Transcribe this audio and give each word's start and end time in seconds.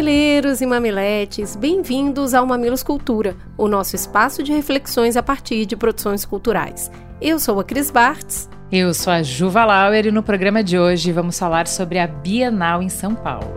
Mamileiros 0.00 0.62
e 0.62 0.66
mamiletes, 0.66 1.54
bem-vindos 1.54 2.32
ao 2.32 2.46
Mamilos 2.46 2.82
Cultura, 2.82 3.36
o 3.54 3.68
nosso 3.68 3.94
espaço 3.94 4.42
de 4.42 4.50
reflexões 4.50 5.14
a 5.14 5.22
partir 5.22 5.66
de 5.66 5.76
produções 5.76 6.24
culturais. 6.24 6.90
Eu 7.20 7.38
sou 7.38 7.60
a 7.60 7.64
Cris 7.64 7.90
Bartz. 7.90 8.48
Eu 8.72 8.94
sou 8.94 9.12
a 9.12 9.22
Juva 9.22 9.62
Lauer 9.66 10.06
e 10.06 10.10
no 10.10 10.22
programa 10.22 10.64
de 10.64 10.78
hoje 10.78 11.12
vamos 11.12 11.38
falar 11.38 11.68
sobre 11.68 11.98
a 11.98 12.06
Bienal 12.06 12.82
em 12.82 12.88
São 12.88 13.14
Paulo. 13.14 13.52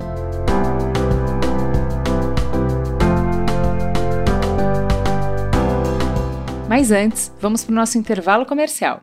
Mas 6.68 6.92
antes, 6.92 7.34
vamos 7.40 7.64
para 7.64 7.72
o 7.72 7.76
nosso 7.76 7.98
intervalo 7.98 8.46
comercial. 8.46 9.00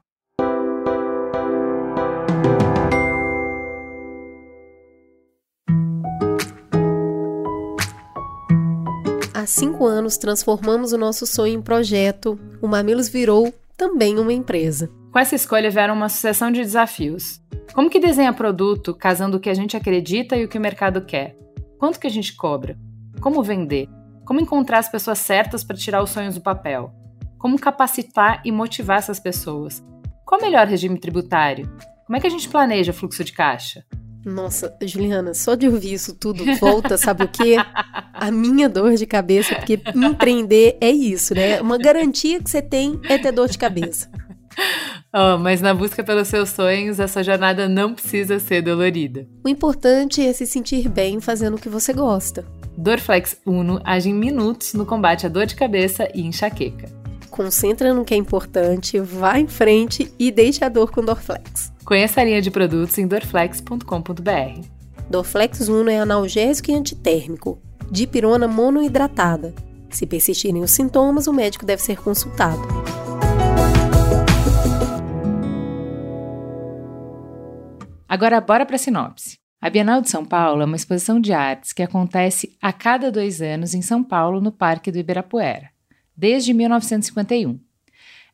Há 9.41 9.47
cinco 9.47 9.87
anos 9.87 10.19
transformamos 10.19 10.93
o 10.93 10.99
nosso 10.99 11.27
sonho 11.27 11.55
em 11.55 11.63
projeto. 11.63 12.39
O 12.61 12.69
Mamilos 12.69 13.09
virou 13.09 13.51
também 13.75 14.19
uma 14.19 14.35
empresa. 14.35 14.91
Com 15.11 15.19
essa 15.19 15.35
escolha 15.35 15.71
vieram 15.71 15.95
uma 15.95 16.11
sucessão 16.11 16.51
de 16.51 16.61
desafios. 16.61 17.41
Como 17.73 17.89
que 17.89 17.99
desenha 17.99 18.35
produto 18.35 18.93
casando 18.93 19.39
o 19.39 19.41
que 19.41 19.49
a 19.49 19.55
gente 19.55 19.79
acredita 19.79 20.37
e 20.37 20.45
o 20.45 20.49
que 20.49 20.59
o 20.59 20.61
mercado 20.61 21.01
quer? 21.01 21.39
Quanto 21.79 21.99
que 21.99 22.07
a 22.07 22.11
gente 22.11 22.37
cobra? 22.37 22.79
Como 23.19 23.43
vender? 23.43 23.89
Como 24.27 24.43
encontrar 24.43 24.77
as 24.77 24.91
pessoas 24.91 25.21
certas 25.21 25.65
para 25.65 25.75
tirar 25.75 26.03
os 26.03 26.11
sonhos 26.11 26.35
do 26.35 26.43
papel? 26.43 26.93
Como 27.39 27.59
capacitar 27.59 28.43
e 28.45 28.53
motivar 28.53 28.99
essas 28.99 29.19
pessoas? 29.19 29.83
Qual 30.27 30.39
o 30.39 30.45
melhor 30.45 30.67
regime 30.67 31.01
tributário? 31.01 31.67
Como 32.05 32.15
é 32.15 32.21
que 32.21 32.27
a 32.27 32.31
gente 32.31 32.47
planeja 32.47 32.93
fluxo 32.93 33.25
de 33.25 33.33
caixa? 33.33 33.87
Nossa, 34.25 34.77
Juliana, 34.83 35.33
só 35.33 35.55
de 35.55 35.67
ouvir 35.67 35.95
isso 35.95 36.15
tudo 36.15 36.45
volta, 36.57 36.99
sabe 36.99 37.25
o 37.25 37.29
quê? 37.29 37.57
A 38.13 38.31
minha 38.31 38.69
dor 38.69 38.95
de 38.95 39.07
cabeça, 39.07 39.55
porque 39.55 39.81
empreender 39.95 40.77
é 40.81 40.91
isso, 40.91 41.35
né? 41.35 41.61
Uma 41.61 41.79
garantia 41.79 42.43
que 42.43 42.51
você 42.51 42.61
tem 42.61 43.01
é 43.09 43.17
ter 43.17 43.33
dor 43.33 43.49
de 43.49 43.57
cabeça. 43.57 44.11
Oh, 45.13 45.39
mas 45.39 45.61
na 45.61 45.75
busca 45.75 46.05
pelos 46.05 46.29
seus 46.29 46.51
sonhos, 46.51 47.01
essa 47.01 47.23
jornada 47.25 47.69
não 47.69 47.95
precisa 47.95 48.39
ser 48.39 48.63
dolorida. 48.63 49.27
O 49.45 49.49
importante 49.49 50.25
é 50.25 50.33
se 50.33 50.47
sentir 50.47 50.89
bem 50.89 51.21
fazendo 51.21 51.57
o 51.57 51.61
que 51.61 51.69
você 51.69 51.93
gosta. 51.93 52.45
Dorflex 52.77 53.41
Uno 53.45 53.81
age 53.85 54.11
em 54.11 54.15
minutos 54.15 54.75
no 54.75 54.87
combate 54.87 55.27
à 55.27 55.29
dor 55.29 55.47
de 55.47 55.57
cabeça 55.57 56.09
e 56.15 56.23
enxaqueca. 56.23 57.00
Concentra 57.41 57.95
no 57.95 58.05
que 58.05 58.13
é 58.13 58.19
importante, 58.19 59.01
vá 59.01 59.39
em 59.39 59.49
frente 59.49 60.13
e 60.19 60.31
deixe 60.31 60.63
a 60.63 60.69
dor 60.69 60.91
com 60.91 61.03
Dorflex. 61.03 61.73
Conheça 61.87 62.21
a 62.21 62.25
linha 62.25 62.43
de 62.43 62.51
produtos 62.51 62.99
em 62.99 63.07
dorflex.com.br. 63.07 64.67
Dorflex 65.09 65.67
Uno 65.67 65.89
é 65.89 65.99
analgésico 65.99 66.71
e 66.71 66.75
antitérmico, 66.75 67.59
dipirona 67.91 68.47
monoidratada. 68.47 69.55
Se 69.89 70.05
persistirem 70.05 70.63
os 70.63 70.71
sintomas, 70.71 71.27
o 71.27 71.33
médico 71.33 71.65
deve 71.65 71.81
ser 71.81 71.97
consultado. 72.03 72.61
Agora, 78.07 78.39
bora 78.43 78.67
para 78.67 78.77
a 78.77 78.79
sinopse. 78.79 79.39
A 79.63 79.71
Bienal 79.71 80.03
de 80.03 80.11
São 80.11 80.27
Paulo 80.27 80.61
é 80.61 80.67
uma 80.67 80.77
exposição 80.77 81.19
de 81.19 81.33
artes 81.33 81.73
que 81.73 81.83
acontece 81.83 82.55
a 82.61 82.71
cada 82.71 83.11
dois 83.11 83.41
anos 83.41 83.73
em 83.73 83.81
São 83.81 84.05
Paulo, 84.05 84.43
no 84.43 84.53
Parque 84.53 84.93
do 84.93 84.99
Ibirapuera, 84.99 85.71
desde 86.17 86.53
1951. 86.53 87.59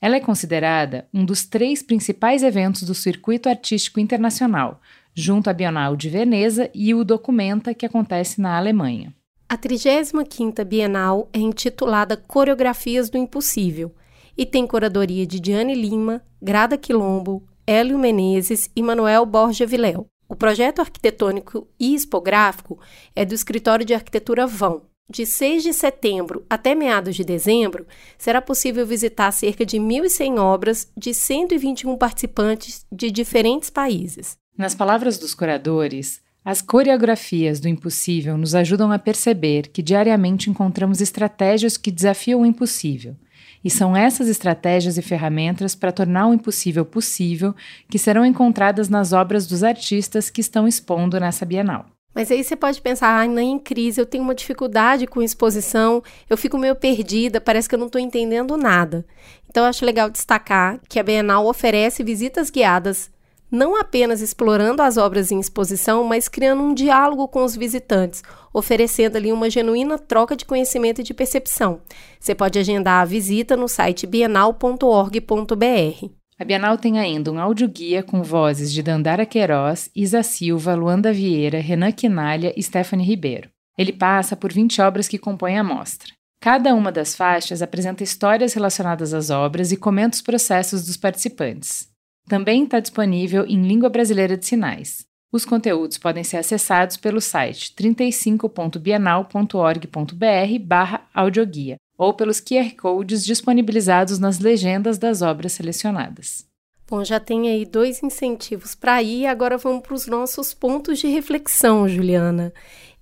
Ela 0.00 0.16
é 0.16 0.20
considerada 0.20 1.08
um 1.12 1.24
dos 1.24 1.44
três 1.44 1.82
principais 1.82 2.42
eventos 2.42 2.82
do 2.82 2.94
circuito 2.94 3.48
artístico 3.48 3.98
internacional, 3.98 4.80
junto 5.14 5.48
à 5.48 5.52
Bienal 5.52 5.96
de 5.96 6.10
Veneza 6.10 6.70
e 6.74 6.94
o 6.94 7.02
Documenta, 7.04 7.72
que 7.74 7.86
acontece 7.86 8.40
na 8.40 8.56
Alemanha. 8.56 9.14
A 9.48 9.56
35ª 9.56 10.64
Bienal 10.64 11.30
é 11.32 11.38
intitulada 11.38 12.16
Coreografias 12.16 13.08
do 13.08 13.16
Impossível 13.16 13.94
e 14.36 14.44
tem 14.44 14.66
curadoria 14.66 15.26
de 15.26 15.40
Diane 15.40 15.74
Lima, 15.74 16.22
Grada 16.42 16.76
Quilombo, 16.76 17.46
Hélio 17.66 17.98
Menezes 17.98 18.68
e 18.76 18.82
Manuel 18.82 19.24
Borja 19.24 19.64
Viléu. 19.64 20.06
O 20.28 20.34
projeto 20.34 20.80
arquitetônico 20.80 21.68
e 21.78 21.94
expográfico 21.94 22.78
é 23.14 23.24
do 23.24 23.34
Escritório 23.34 23.86
de 23.86 23.94
Arquitetura 23.94 24.46
Vão, 24.46 24.82
de 25.08 25.24
6 25.24 25.62
de 25.62 25.72
setembro 25.72 26.44
até 26.50 26.74
meados 26.74 27.14
de 27.14 27.24
dezembro, 27.24 27.86
será 28.18 28.42
possível 28.42 28.86
visitar 28.86 29.30
cerca 29.32 29.64
de 29.64 29.78
1.100 29.78 30.38
obras 30.38 30.90
de 30.96 31.14
121 31.14 31.96
participantes 31.96 32.84
de 32.90 33.10
diferentes 33.10 33.70
países. 33.70 34.36
Nas 34.56 34.74
palavras 34.74 35.18
dos 35.18 35.34
curadores, 35.34 36.20
as 36.44 36.62
coreografias 36.62 37.58
do 37.58 37.68
impossível 37.68 38.38
nos 38.38 38.54
ajudam 38.54 38.92
a 38.92 38.98
perceber 38.98 39.68
que 39.68 39.82
diariamente 39.82 40.48
encontramos 40.48 41.00
estratégias 41.00 41.76
que 41.76 41.90
desafiam 41.90 42.42
o 42.42 42.46
impossível. 42.46 43.16
E 43.64 43.70
são 43.70 43.96
essas 43.96 44.28
estratégias 44.28 44.96
e 44.96 45.02
ferramentas 45.02 45.74
para 45.74 45.90
tornar 45.90 46.28
o 46.28 46.34
impossível 46.34 46.84
possível 46.84 47.52
que 47.88 47.98
serão 47.98 48.24
encontradas 48.24 48.88
nas 48.88 49.12
obras 49.12 49.44
dos 49.46 49.64
artistas 49.64 50.30
que 50.30 50.40
estão 50.40 50.68
expondo 50.68 51.18
nessa 51.18 51.44
Bienal. 51.44 51.95
Mas 52.16 52.30
aí 52.30 52.42
você 52.42 52.56
pode 52.56 52.80
pensar, 52.80 53.20
ah, 53.20 53.26
nem 53.26 53.52
em 53.52 53.58
crise, 53.58 54.00
eu 54.00 54.06
tenho 54.06 54.24
uma 54.24 54.34
dificuldade 54.34 55.06
com 55.06 55.22
exposição, 55.22 56.02
eu 56.30 56.36
fico 56.38 56.56
meio 56.56 56.74
perdida, 56.74 57.42
parece 57.42 57.68
que 57.68 57.74
eu 57.74 57.78
não 57.78 57.88
estou 57.88 58.00
entendendo 58.00 58.56
nada. 58.56 59.04
Então 59.50 59.64
eu 59.64 59.68
acho 59.68 59.84
legal 59.84 60.08
destacar 60.08 60.80
que 60.88 60.98
a 60.98 61.02
Bienal 61.02 61.46
oferece 61.46 62.02
visitas 62.02 62.48
guiadas, 62.48 63.10
não 63.50 63.78
apenas 63.78 64.22
explorando 64.22 64.80
as 64.80 64.96
obras 64.96 65.30
em 65.30 65.38
exposição, 65.38 66.04
mas 66.04 66.26
criando 66.26 66.62
um 66.62 66.72
diálogo 66.72 67.28
com 67.28 67.44
os 67.44 67.54
visitantes, 67.54 68.22
oferecendo 68.50 69.16
ali 69.16 69.30
uma 69.30 69.50
genuína 69.50 69.98
troca 69.98 70.34
de 70.34 70.46
conhecimento 70.46 71.02
e 71.02 71.04
de 71.04 71.12
percepção. 71.12 71.82
Você 72.18 72.34
pode 72.34 72.58
agendar 72.58 73.02
a 73.02 73.04
visita 73.04 73.58
no 73.58 73.68
site 73.68 74.06
bienal.org.br. 74.06 76.15
A 76.38 76.44
Bienal 76.44 76.76
tem 76.76 76.98
ainda 76.98 77.32
um 77.32 77.40
audioguia 77.40 78.02
com 78.02 78.22
vozes 78.22 78.70
de 78.70 78.82
Dandara 78.82 79.24
Queiroz, 79.24 79.88
Isa 79.96 80.22
Silva, 80.22 80.74
Luanda 80.74 81.10
Vieira, 81.10 81.60
Renan 81.60 81.92
Quinalha 81.92 82.52
e 82.54 82.62
Stephanie 82.62 83.06
Ribeiro. 83.06 83.48
Ele 83.78 83.90
passa 83.90 84.36
por 84.36 84.52
20 84.52 84.82
obras 84.82 85.08
que 85.08 85.16
compõem 85.16 85.58
a 85.58 85.64
mostra. 85.64 86.12
Cada 86.38 86.74
uma 86.74 86.92
das 86.92 87.16
faixas 87.16 87.62
apresenta 87.62 88.04
histórias 88.04 88.52
relacionadas 88.52 89.14
às 89.14 89.30
obras 89.30 89.72
e 89.72 89.78
comenta 89.78 90.16
os 90.16 90.20
processos 90.20 90.84
dos 90.84 90.98
participantes. 90.98 91.88
Também 92.28 92.64
está 92.64 92.80
disponível 92.80 93.46
em 93.46 93.66
língua 93.66 93.88
brasileira 93.88 94.36
de 94.36 94.44
sinais. 94.44 95.06
Os 95.32 95.46
conteúdos 95.46 95.96
podem 95.96 96.22
ser 96.22 96.36
acessados 96.36 96.98
pelo 96.98 97.18
site 97.18 97.74
35.bienal.org.br 97.74 100.58
barra 100.60 101.08
audioguia 101.14 101.78
ou 101.96 102.12
pelos 102.14 102.40
QR 102.40 102.74
codes 102.76 103.24
disponibilizados 103.24 104.18
nas 104.18 104.38
legendas 104.38 104.98
das 104.98 105.22
obras 105.22 105.52
selecionadas. 105.52 106.46
Bom, 106.88 107.02
já 107.02 107.18
tem 107.18 107.48
aí 107.48 107.64
dois 107.64 108.02
incentivos 108.02 108.74
para 108.74 109.02
ir, 109.02 109.26
agora 109.26 109.58
vamos 109.58 109.82
para 109.82 109.94
os 109.94 110.06
nossos 110.06 110.54
pontos 110.54 111.00
de 111.00 111.08
reflexão, 111.08 111.88
Juliana. 111.88 112.52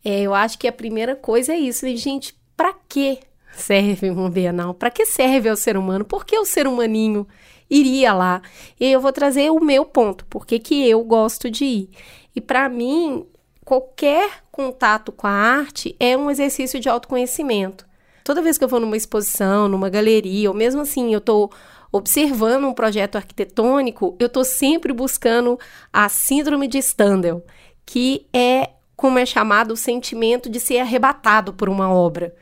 É, 0.03 0.23
eu 0.23 0.35
acho 0.35 0.59
que 0.59 0.67
a 0.67 0.73
primeira 0.73 1.15
coisa 1.15 1.53
é 1.53 1.59
isso, 1.59 1.87
e, 1.87 1.97
gente, 1.97 2.35
para 2.57 2.73
que 2.89 3.19
serve 3.53 4.11
um 4.11 4.31
Bienal? 4.31 4.73
Para 4.75 4.91
que 4.91 5.05
serve 5.05 5.49
ao 5.49 5.57
ser 5.57 5.77
humano? 5.77 6.05
Por 6.05 6.25
que 6.25 6.39
o 6.39 6.47
ser 6.47 6.67
humaninho 6.67 7.27
iria 7.69 8.15
lá? 8.15 8.41
E 8.81 8.91
eu 8.91 9.01
vou 9.01 9.13
trazer 9.13 9.51
o 9.51 9.61
meu 9.61 9.85
ponto, 9.85 10.25
por 10.27 10.47
que 10.47 10.89
eu 10.89 11.03
gosto 11.05 11.51
de 11.51 11.65
ir. 11.65 11.91
E 12.35 12.41
para 12.41 12.69
mim, 12.69 13.27
qualquer 13.65 14.43
contato 14.51 15.13
com 15.13 15.27
a 15.27 15.31
arte 15.31 15.95
é 16.01 16.17
um 16.17 16.31
exercício 16.31 16.81
de 16.81 16.89
autoconhecimento. 16.89 17.87
Toda 18.25 18.41
vez 18.41 18.57
que 18.57 18.65
eu 18.65 18.69
vou 18.69 18.81
numa 18.81 18.97
exposição, 18.97 19.69
numa 19.69 19.91
galeria, 19.91 20.49
ou 20.49 20.57
mesmo 20.57 20.81
assim 20.81 21.13
eu 21.13 21.19
estou 21.19 21.53
observando 21.93 22.65
um 22.65 22.73
projeto 22.73 23.17
arquitetônico, 23.17 24.17
eu 24.19 24.27
estou 24.27 24.45
sempre 24.45 24.95
buscando 24.95 25.59
a 25.93 26.09
síndrome 26.09 26.67
de 26.67 26.81
Stendhal, 26.81 27.43
que 27.85 28.27
é 28.33 28.71
como 28.97 29.19
é 29.19 29.27
chamado 29.27 29.73
o 29.73 29.77
sentimento 29.77 30.49
de 30.49 30.59
ser 30.59 30.79
arrebatado 30.79 31.53
por 31.53 31.69
uma 31.69 31.93
obra. 31.93 32.35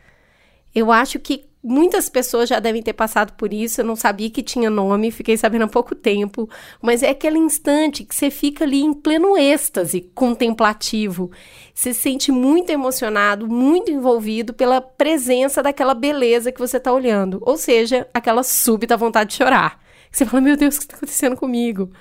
Eu 0.73 0.93
acho 0.93 1.19
que 1.19 1.44
Muitas 1.64 2.09
pessoas 2.09 2.49
já 2.49 2.59
devem 2.59 2.82
ter 2.82 2.93
passado 2.93 3.35
por 3.35 3.53
isso, 3.53 3.81
eu 3.81 3.85
não 3.85 3.94
sabia 3.94 4.29
que 4.29 4.43
tinha 4.43 4.69
nome, 4.69 5.12
fiquei 5.12 5.37
sabendo 5.37 5.67
há 5.67 5.69
pouco 5.69 5.94
tempo, 5.94 6.50
mas 6.81 7.05
é 7.05 7.11
aquele 7.11 7.38
instante 7.38 8.03
que 8.03 8.12
você 8.12 8.32
fica 8.32 8.64
ali 8.64 8.81
em 8.81 8.93
pleno 8.93 9.38
êxtase 9.38 10.00
contemplativo. 10.12 11.31
Você 11.73 11.94
se 11.94 12.00
sente 12.00 12.32
muito 12.32 12.70
emocionado, 12.70 13.47
muito 13.47 13.93
envolvido 13.93 14.53
pela 14.53 14.81
presença 14.81 15.62
daquela 15.62 15.94
beleza 15.94 16.50
que 16.50 16.59
você 16.59 16.79
está 16.79 16.93
olhando, 16.93 17.38
ou 17.43 17.56
seja, 17.56 18.08
aquela 18.12 18.43
súbita 18.43 18.97
vontade 18.97 19.31
de 19.31 19.37
chorar. 19.37 19.81
Você 20.11 20.26
fala, 20.26 20.41
meu 20.41 20.56
Deus, 20.56 20.75
o 20.75 20.79
que 20.81 20.85
está 20.85 20.97
acontecendo 20.97 21.37
comigo? 21.37 21.93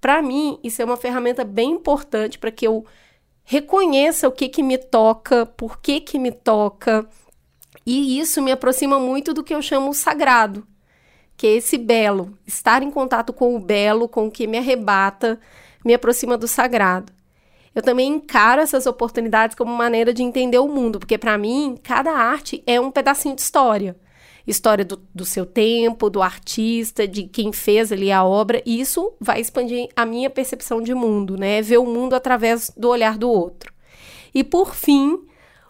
Para 0.00 0.22
mim, 0.22 0.58
isso 0.64 0.80
é 0.80 0.84
uma 0.84 0.96
ferramenta 0.96 1.44
bem 1.44 1.72
importante 1.72 2.38
para 2.38 2.50
que 2.50 2.66
eu 2.66 2.86
reconheça 3.44 4.28
o 4.28 4.32
que 4.32 4.48
que 4.48 4.62
me 4.62 4.78
toca, 4.78 5.44
por 5.44 5.80
que 5.80 6.00
que 6.00 6.18
me 6.18 6.32
toca, 6.32 7.06
e 7.86 8.18
isso 8.18 8.42
me 8.42 8.52
aproxima 8.52 8.98
muito 8.98 9.32
do 9.32 9.42
que 9.42 9.54
eu 9.54 9.62
chamo 9.62 9.94
sagrado, 9.94 10.66
que 11.36 11.46
é 11.46 11.54
esse 11.56 11.78
belo, 11.78 12.36
estar 12.46 12.82
em 12.82 12.90
contato 12.90 13.32
com 13.32 13.56
o 13.56 13.58
belo, 13.58 14.08
com 14.08 14.26
o 14.26 14.30
que 14.30 14.46
me 14.46 14.58
arrebata, 14.58 15.40
me 15.84 15.94
aproxima 15.94 16.36
do 16.36 16.46
sagrado. 16.46 17.12
Eu 17.74 17.82
também 17.82 18.08
encaro 18.08 18.60
essas 18.60 18.86
oportunidades 18.86 19.56
como 19.56 19.72
maneira 19.72 20.12
de 20.12 20.22
entender 20.22 20.58
o 20.58 20.68
mundo, 20.68 20.98
porque 20.98 21.16
para 21.16 21.38
mim, 21.38 21.78
cada 21.82 22.10
arte 22.12 22.62
é 22.66 22.80
um 22.80 22.90
pedacinho 22.90 23.34
de 23.34 23.42
história. 23.42 23.96
História 24.46 24.84
do, 24.84 25.00
do 25.14 25.24
seu 25.24 25.46
tempo, 25.46 26.10
do 26.10 26.20
artista, 26.20 27.06
de 27.06 27.24
quem 27.24 27.52
fez 27.52 27.92
ali 27.92 28.10
a 28.10 28.24
obra, 28.24 28.60
e 28.66 28.80
isso 28.80 29.12
vai 29.20 29.40
expandir 29.40 29.88
a 29.94 30.04
minha 30.04 30.28
percepção 30.28 30.82
de 30.82 30.94
mundo, 30.94 31.36
né? 31.36 31.62
Ver 31.62 31.78
o 31.78 31.86
mundo 31.86 32.14
através 32.14 32.72
do 32.76 32.88
olhar 32.88 33.16
do 33.16 33.30
outro. 33.30 33.72
E 34.34 34.42
por 34.42 34.74
fim, 34.74 35.20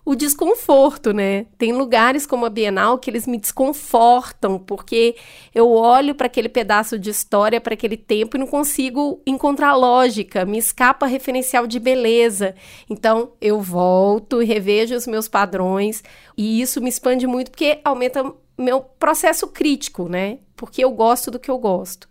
o 0.04 0.14
desconforto, 0.14 1.12
né? 1.12 1.46
Tem 1.58 1.72
lugares 1.72 2.26
como 2.26 2.46
a 2.46 2.50
Bienal 2.50 2.98
que 2.98 3.10
eles 3.10 3.26
me 3.26 3.38
desconfortam, 3.38 4.58
porque 4.58 5.16
eu 5.54 5.70
olho 5.70 6.14
para 6.14 6.26
aquele 6.26 6.48
pedaço 6.48 6.98
de 6.98 7.10
história, 7.10 7.60
para 7.60 7.74
aquele 7.74 7.96
tempo 7.96 8.36
e 8.36 8.40
não 8.40 8.46
consigo 8.46 9.20
encontrar 9.26 9.74
lógica, 9.76 10.44
me 10.44 10.58
escapa 10.58 11.06
referencial 11.06 11.66
de 11.66 11.78
beleza. 11.78 12.54
Então, 12.88 13.32
eu 13.40 13.60
volto, 13.60 14.38
revejo 14.38 14.94
os 14.94 15.06
meus 15.06 15.28
padrões 15.28 16.02
e 16.36 16.60
isso 16.60 16.80
me 16.80 16.88
expande 16.88 17.26
muito 17.26 17.50
porque 17.50 17.80
aumenta 17.84 18.32
meu 18.56 18.80
processo 18.80 19.46
crítico, 19.48 20.08
né? 20.08 20.38
Porque 20.56 20.84
eu 20.84 20.90
gosto 20.90 21.30
do 21.30 21.38
que 21.38 21.50
eu 21.50 21.58
gosto. 21.58 22.08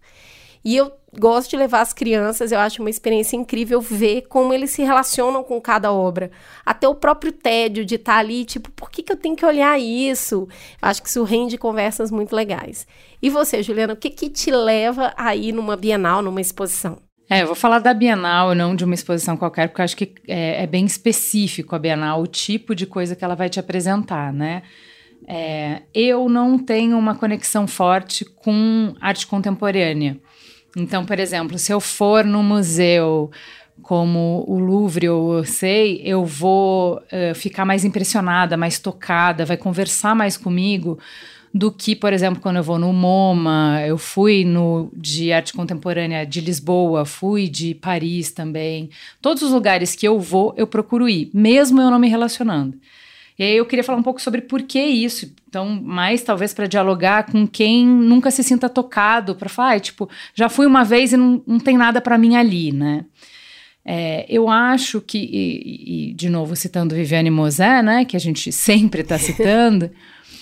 E 0.64 0.76
eu 0.76 0.92
gosto 1.18 1.52
de 1.52 1.58
levar 1.58 1.82
as 1.82 1.94
crianças, 1.94 2.52
eu 2.52 2.60
acho 2.60 2.82
uma 2.82 2.90
experiência 2.90 3.36
incrível 3.36 3.82
ver 3.82 4.24
como 4.28 4.54
eles 4.54 4.72
se 4.72 4.84
relacionam 4.84 5.44
com 5.44 5.60
cada 5.60 5.92
obra. 5.92 6.30
Até 6.66 6.88
o 6.88 6.96
próprio 6.96 7.32
tédio 7.32 7.86
de 7.86 7.96
estar 7.96 8.14
tá 8.14 8.20
ali, 8.20 8.46
tipo, 8.46 8.70
por 8.72 8.92
que, 8.92 9.02
que 9.02 9.12
eu 9.12 9.18
tenho 9.18 9.36
que 9.36 9.46
olhar 9.46 9.80
isso? 9.80 10.48
Acho 10.82 11.02
que 11.02 11.10
isso 11.10 11.24
rende 11.24 11.58
conversas 11.58 12.12
muito 12.12 12.36
legais. 12.36 12.86
E 13.22 13.30
você, 13.30 13.64
Juliana, 13.64 13.94
o 13.94 13.98
que, 13.98 14.10
que 14.10 14.30
te 14.30 14.52
leva 14.52 15.14
a 15.18 15.36
ir 15.36 15.52
numa 15.52 15.76
Bienal, 15.76 16.22
numa 16.22 16.42
exposição? 16.42 17.00
É, 17.30 17.44
eu 17.44 17.46
vou 17.46 17.56
falar 17.56 17.80
da 17.80 17.94
Bienal, 17.94 18.56
não 18.56 18.76
de 18.76 18.84
uma 18.84 18.96
exposição 18.96 19.38
qualquer, 19.38 19.70
porque 19.70 19.82
acho 19.84 19.96
que 19.96 20.16
é, 20.28 20.64
é 20.64 20.68
bem 20.68 20.86
específico 20.86 21.76
a 21.76 21.80
Bienal, 21.80 22.22
o 22.22 22.28
tipo 22.28 22.74
de 22.74 22.88
coisa 22.88 23.16
que 23.16 23.24
ela 23.24 23.36
vai 23.36 23.50
te 23.50 23.60
apresentar, 23.60 24.34
né? 24.34 24.64
É, 25.28 25.84
eu 25.94 26.28
não 26.28 26.58
tenho 26.58 26.98
uma 26.98 27.14
conexão 27.14 27.68
forte 27.68 28.26
com 28.26 28.96
arte 29.00 29.28
contemporânea. 29.28 30.20
Então, 30.76 31.06
por 31.06 31.20
exemplo, 31.20 31.58
se 31.58 31.72
eu 31.72 31.80
for 31.80 32.24
no 32.24 32.44
museu 32.44 33.32
como 33.82 34.44
o 34.48 34.60
Louvre 34.60 35.10
ou 35.10 35.44
sei, 35.46 36.02
eu 36.04 36.26
vou 36.26 36.98
uh, 36.98 37.34
ficar 37.34 37.66
mais 37.66 37.86
impressionada, 37.86 38.58
mais 38.58 38.78
tocada, 38.78 39.46
vai 39.46 39.58
conversar 39.58 40.16
mais 40.16 40.38
comigo 40.38 41.00
do 41.54 41.72
que, 41.72 41.96
por 41.96 42.14
exemplo, 42.14 42.40
quando 42.42 42.58
eu 42.58 42.64
vou 42.64 42.78
no 42.78 42.94
MoMA, 42.94 43.82
eu 43.88 43.98
fui 43.98 44.46
no 44.46 44.92
de 44.96 45.32
arte 45.32 45.54
contemporânea 45.54 46.26
de 46.26 46.42
Lisboa, 46.42 47.06
fui 47.06 47.48
de 47.48 47.74
Paris 47.74 48.32
também. 48.32 48.90
Todos 49.22 49.42
os 49.42 49.52
lugares 49.52 49.96
que 49.96 50.08
eu 50.08 50.20
vou, 50.20 50.54
eu 50.56 50.68
procuro 50.68 51.10
ir, 51.10 51.32
mesmo 51.34 51.82
eu 51.82 51.90
não 51.90 51.98
me 51.98 52.08
relacionando. 52.08 52.78
E 53.40 53.44
aí 53.44 53.56
eu 53.56 53.66
queria 53.66 53.86
falar 53.86 53.98
um 53.98 54.04
pouco 54.04 54.22
sobre 54.22 54.42
por 54.42 54.62
que 54.64 54.82
isso. 54.82 55.34
Então, 55.48 55.82
mais 55.82 56.22
talvez 56.22 56.54
para 56.54 56.68
dialogar 56.68 57.32
com 57.32 57.48
quem 57.48 57.88
nunca 57.88 58.30
se 58.30 58.44
sinta 58.44 58.68
tocado, 58.68 59.34
para 59.34 59.48
falar, 59.48 59.76
ah, 59.76 59.80
tipo, 59.80 60.10
já 60.36 60.50
fui 60.50 60.66
uma 60.66 60.84
vez 60.84 61.14
e 61.14 61.18
não, 61.18 61.42
não 61.48 61.58
tem 61.58 61.78
nada 61.78 62.02
para 62.02 62.18
mim 62.18 62.36
ali, 62.36 62.74
né? 62.74 63.06
É, 63.86 64.26
eu 64.28 64.50
acho 64.50 65.00
que, 65.00 65.18
e, 65.18 66.10
e, 66.10 66.14
de 66.14 66.30
novo 66.30 66.54
citando 66.54 66.94
Viviane 66.94 67.32
Mosé, 67.32 67.82
né, 67.82 68.04
que 68.04 68.18
a 68.18 68.20
gente 68.20 68.52
sempre 68.52 69.02
está 69.02 69.18
citando, 69.18 69.90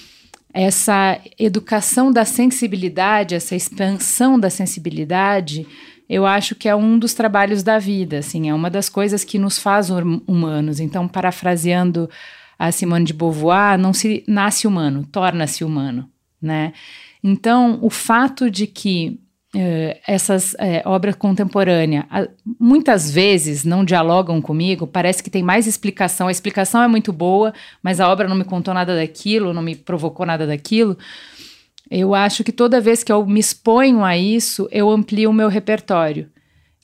essa 0.52 1.20
educação 1.38 2.12
da 2.12 2.26
sensibilidade, 2.26 3.36
essa 3.36 3.56
expansão 3.56 4.40
da 4.40 4.50
sensibilidade, 4.50 5.68
eu 6.10 6.26
acho 6.26 6.56
que 6.56 6.68
é 6.68 6.76
um 6.76 6.98
dos 6.98 7.14
trabalhos 7.14 7.62
da 7.62 7.78
vida, 7.78 8.18
assim, 8.18 8.50
é 8.50 8.54
uma 8.54 8.72
das 8.72 8.90
coisas 8.90 9.24
que 9.24 9.38
nos 9.38 9.60
faz 9.60 9.92
hum, 9.92 10.20
humanos. 10.26 10.80
Então, 10.80 11.08
parafraseando 11.08 12.10
a 12.58 12.72
Simone 12.72 13.06
de 13.06 13.14
Beauvoir, 13.14 13.78
não 13.78 13.94
se 13.94 14.24
nasce 14.28 14.68
humano, 14.68 15.08
torna-se 15.12 15.64
humano, 15.64 16.10
né? 16.42 16.74
Então, 17.24 17.80
o 17.82 17.90
fato 17.90 18.50
de 18.50 18.68
que 18.68 19.20
uh, 19.56 20.00
essas 20.08 20.54
uh, 20.54 20.82
obras 20.86 21.16
contemporâneas 21.16 22.06
muitas 22.60 23.12
vezes 23.12 23.64
não 23.64 23.84
dialogam 23.84 24.42
comigo, 24.42 24.88
parece 24.88 25.22
que 25.24 25.30
tem 25.30 25.44
mais 25.44 25.68
explicação. 25.68 26.28
A 26.28 26.32
explicação 26.32 26.82
é 26.82 26.88
muito 26.88 27.12
boa, 27.12 27.54
mas 27.82 28.00
a 28.00 28.10
obra 28.10 28.28
não 28.28 28.36
me 28.36 28.44
contou 28.44 28.74
nada 28.74 28.96
daquilo, 28.96 29.54
não 29.54 29.62
me 29.62 29.76
provocou 29.76 30.26
nada 30.26 30.48
daquilo. 30.48 30.98
Eu 31.90 32.14
acho 32.14 32.44
que 32.44 32.52
toda 32.52 32.82
vez 32.82 33.04
que 33.04 33.12
eu 33.12 33.26
me 33.26 33.40
exponho 33.40 34.04
a 34.04 34.18
isso, 34.18 34.68
eu 34.72 34.90
amplio 34.90 35.30
o 35.30 35.34
meu 35.34 35.48
repertório. 35.48 36.30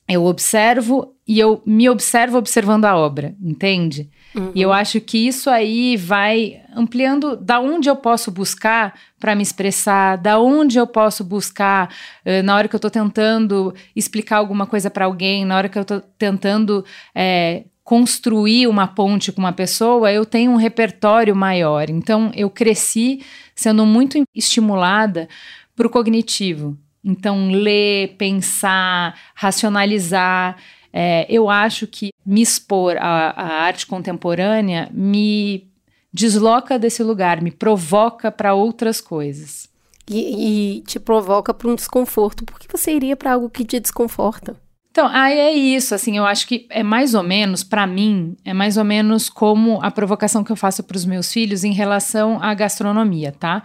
Eu 0.08 0.24
observo 0.24 1.13
e 1.26 1.38
eu 1.38 1.62
me 1.64 1.88
observo 1.88 2.36
observando 2.36 2.84
a 2.84 2.96
obra, 2.96 3.34
entende? 3.42 4.10
Uhum. 4.34 4.52
E 4.54 4.60
eu 4.60 4.72
acho 4.72 5.00
que 5.00 5.26
isso 5.26 5.48
aí 5.48 5.96
vai 5.96 6.60
ampliando 6.74 7.36
da 7.36 7.60
onde 7.60 7.88
eu 7.88 7.96
posso 7.96 8.30
buscar 8.30 8.94
para 9.18 9.34
me 9.34 9.42
expressar, 9.42 10.16
da 10.18 10.38
onde 10.38 10.76
eu 10.76 10.86
posso 10.86 11.24
buscar 11.24 11.88
uh, 12.26 12.42
na 12.42 12.54
hora 12.54 12.68
que 12.68 12.74
eu 12.74 12.78
estou 12.78 12.90
tentando 12.90 13.74
explicar 13.96 14.36
alguma 14.36 14.66
coisa 14.66 14.90
para 14.90 15.06
alguém, 15.06 15.44
na 15.44 15.56
hora 15.56 15.68
que 15.68 15.78
eu 15.78 15.82
estou 15.82 16.00
tentando 16.18 16.84
é, 17.14 17.64
construir 17.82 18.66
uma 18.66 18.86
ponte 18.86 19.30
com 19.30 19.40
uma 19.40 19.52
pessoa, 19.52 20.10
eu 20.12 20.26
tenho 20.26 20.50
um 20.50 20.56
repertório 20.56 21.36
maior. 21.36 21.88
Então, 21.88 22.30
eu 22.34 22.50
cresci 22.50 23.22
sendo 23.54 23.86
muito 23.86 24.22
estimulada 24.34 25.28
para 25.76 25.86
o 25.86 25.90
cognitivo. 25.90 26.76
Então, 27.04 27.50
ler, 27.50 28.16
pensar, 28.16 29.14
racionalizar. 29.34 30.56
É, 30.96 31.26
eu 31.28 31.50
acho 31.50 31.88
que 31.88 32.12
me 32.24 32.40
expor 32.40 32.96
à, 32.98 33.30
à 33.30 33.64
arte 33.64 33.84
contemporânea 33.84 34.88
me 34.92 35.66
desloca 36.12 36.78
desse 36.78 37.02
lugar, 37.02 37.42
me 37.42 37.50
provoca 37.50 38.30
para 38.30 38.54
outras 38.54 39.00
coisas. 39.00 39.68
E, 40.08 40.76
e 40.76 40.80
te 40.82 41.00
provoca 41.00 41.52
para 41.52 41.68
um 41.68 41.74
desconforto. 41.74 42.44
Por 42.44 42.60
que 42.60 42.68
você 42.70 42.92
iria 42.92 43.16
para 43.16 43.32
algo 43.32 43.50
que 43.50 43.64
te 43.64 43.80
desconforta? 43.80 44.54
Então, 44.92 45.08
aí 45.08 45.36
é 45.36 45.52
isso, 45.52 45.92
assim, 45.92 46.16
eu 46.16 46.24
acho 46.24 46.46
que 46.46 46.68
é 46.70 46.84
mais 46.84 47.14
ou 47.14 47.24
menos, 47.24 47.64
para 47.64 47.84
mim, 47.84 48.36
é 48.44 48.54
mais 48.54 48.76
ou 48.76 48.84
menos 48.84 49.28
como 49.28 49.82
a 49.82 49.90
provocação 49.90 50.44
que 50.44 50.52
eu 50.52 50.56
faço 50.56 50.84
para 50.84 50.96
os 50.96 51.04
meus 51.04 51.32
filhos 51.32 51.64
em 51.64 51.72
relação 51.72 52.40
à 52.40 52.54
gastronomia, 52.54 53.32
tá? 53.32 53.64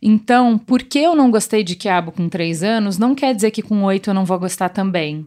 Então, 0.00 0.58
porque 0.58 0.98
eu 0.98 1.14
não 1.14 1.30
gostei 1.30 1.62
de 1.62 1.74
quiabo 1.74 2.12
com 2.12 2.28
três 2.28 2.62
anos, 2.62 2.98
não 2.98 3.14
quer 3.14 3.34
dizer 3.34 3.50
que 3.50 3.62
com 3.62 3.82
oito 3.84 4.10
eu 4.10 4.14
não 4.14 4.24
vou 4.24 4.38
gostar 4.38 4.68
também. 4.68 5.26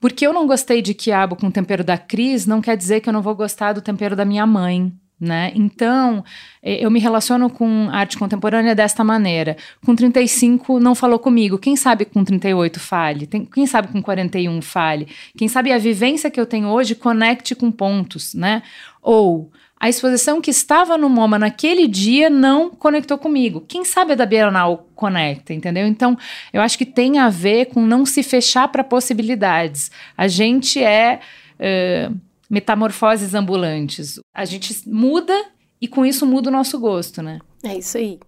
Porque 0.00 0.26
eu 0.26 0.32
não 0.32 0.46
gostei 0.46 0.82
de 0.82 0.94
quiabo 0.94 1.36
com 1.36 1.46
o 1.46 1.52
tempero 1.52 1.84
da 1.84 1.96
Cris, 1.96 2.46
não 2.46 2.60
quer 2.60 2.76
dizer 2.76 3.00
que 3.00 3.08
eu 3.08 3.12
não 3.12 3.22
vou 3.22 3.34
gostar 3.34 3.72
do 3.72 3.82
tempero 3.82 4.16
da 4.16 4.24
minha 4.24 4.46
mãe. 4.46 4.92
Né? 5.20 5.50
Então, 5.56 6.24
eu 6.62 6.88
me 6.92 7.00
relaciono 7.00 7.50
com 7.50 7.88
arte 7.90 8.16
contemporânea 8.16 8.72
desta 8.72 9.02
maneira. 9.02 9.56
Com 9.84 9.96
35 9.96 10.78
não 10.78 10.94
falou 10.94 11.18
comigo. 11.18 11.58
Quem 11.58 11.74
sabe 11.74 12.04
com 12.04 12.22
38 12.22 12.78
fale? 12.78 13.26
Tem, 13.26 13.44
quem 13.44 13.66
sabe 13.66 13.88
com 13.88 14.00
41 14.00 14.62
fale? 14.62 15.08
Quem 15.36 15.48
sabe 15.48 15.72
a 15.72 15.78
vivência 15.78 16.30
que 16.30 16.38
eu 16.38 16.46
tenho 16.46 16.68
hoje 16.68 16.94
conecte 16.94 17.56
com 17.56 17.68
pontos, 17.68 18.32
né? 18.32 18.62
Ou 19.02 19.50
a 19.80 19.88
exposição 19.88 20.40
que 20.40 20.50
estava 20.50 20.98
no 20.98 21.08
MoMA 21.08 21.38
naquele 21.38 21.86
dia 21.86 22.28
não 22.28 22.70
conectou 22.70 23.16
comigo. 23.16 23.60
Quem 23.60 23.84
sabe 23.84 24.12
a 24.12 24.16
da 24.16 24.26
Bienal 24.26 24.88
conecta, 24.94 25.54
entendeu? 25.54 25.86
Então, 25.86 26.18
eu 26.52 26.60
acho 26.60 26.76
que 26.76 26.84
tem 26.84 27.18
a 27.18 27.28
ver 27.28 27.66
com 27.66 27.80
não 27.80 28.04
se 28.04 28.22
fechar 28.22 28.66
para 28.68 28.82
possibilidades. 28.82 29.90
A 30.16 30.26
gente 30.26 30.82
é 30.82 31.20
uh, 31.60 32.16
metamorfoses 32.50 33.34
ambulantes. 33.34 34.18
A 34.34 34.44
gente 34.44 34.88
muda 34.88 35.46
e 35.80 35.86
com 35.86 36.04
isso 36.04 36.26
muda 36.26 36.48
o 36.48 36.52
nosso 36.52 36.78
gosto, 36.80 37.22
né? 37.22 37.38
É 37.62 37.76
isso 37.76 37.98
aí. 37.98 38.18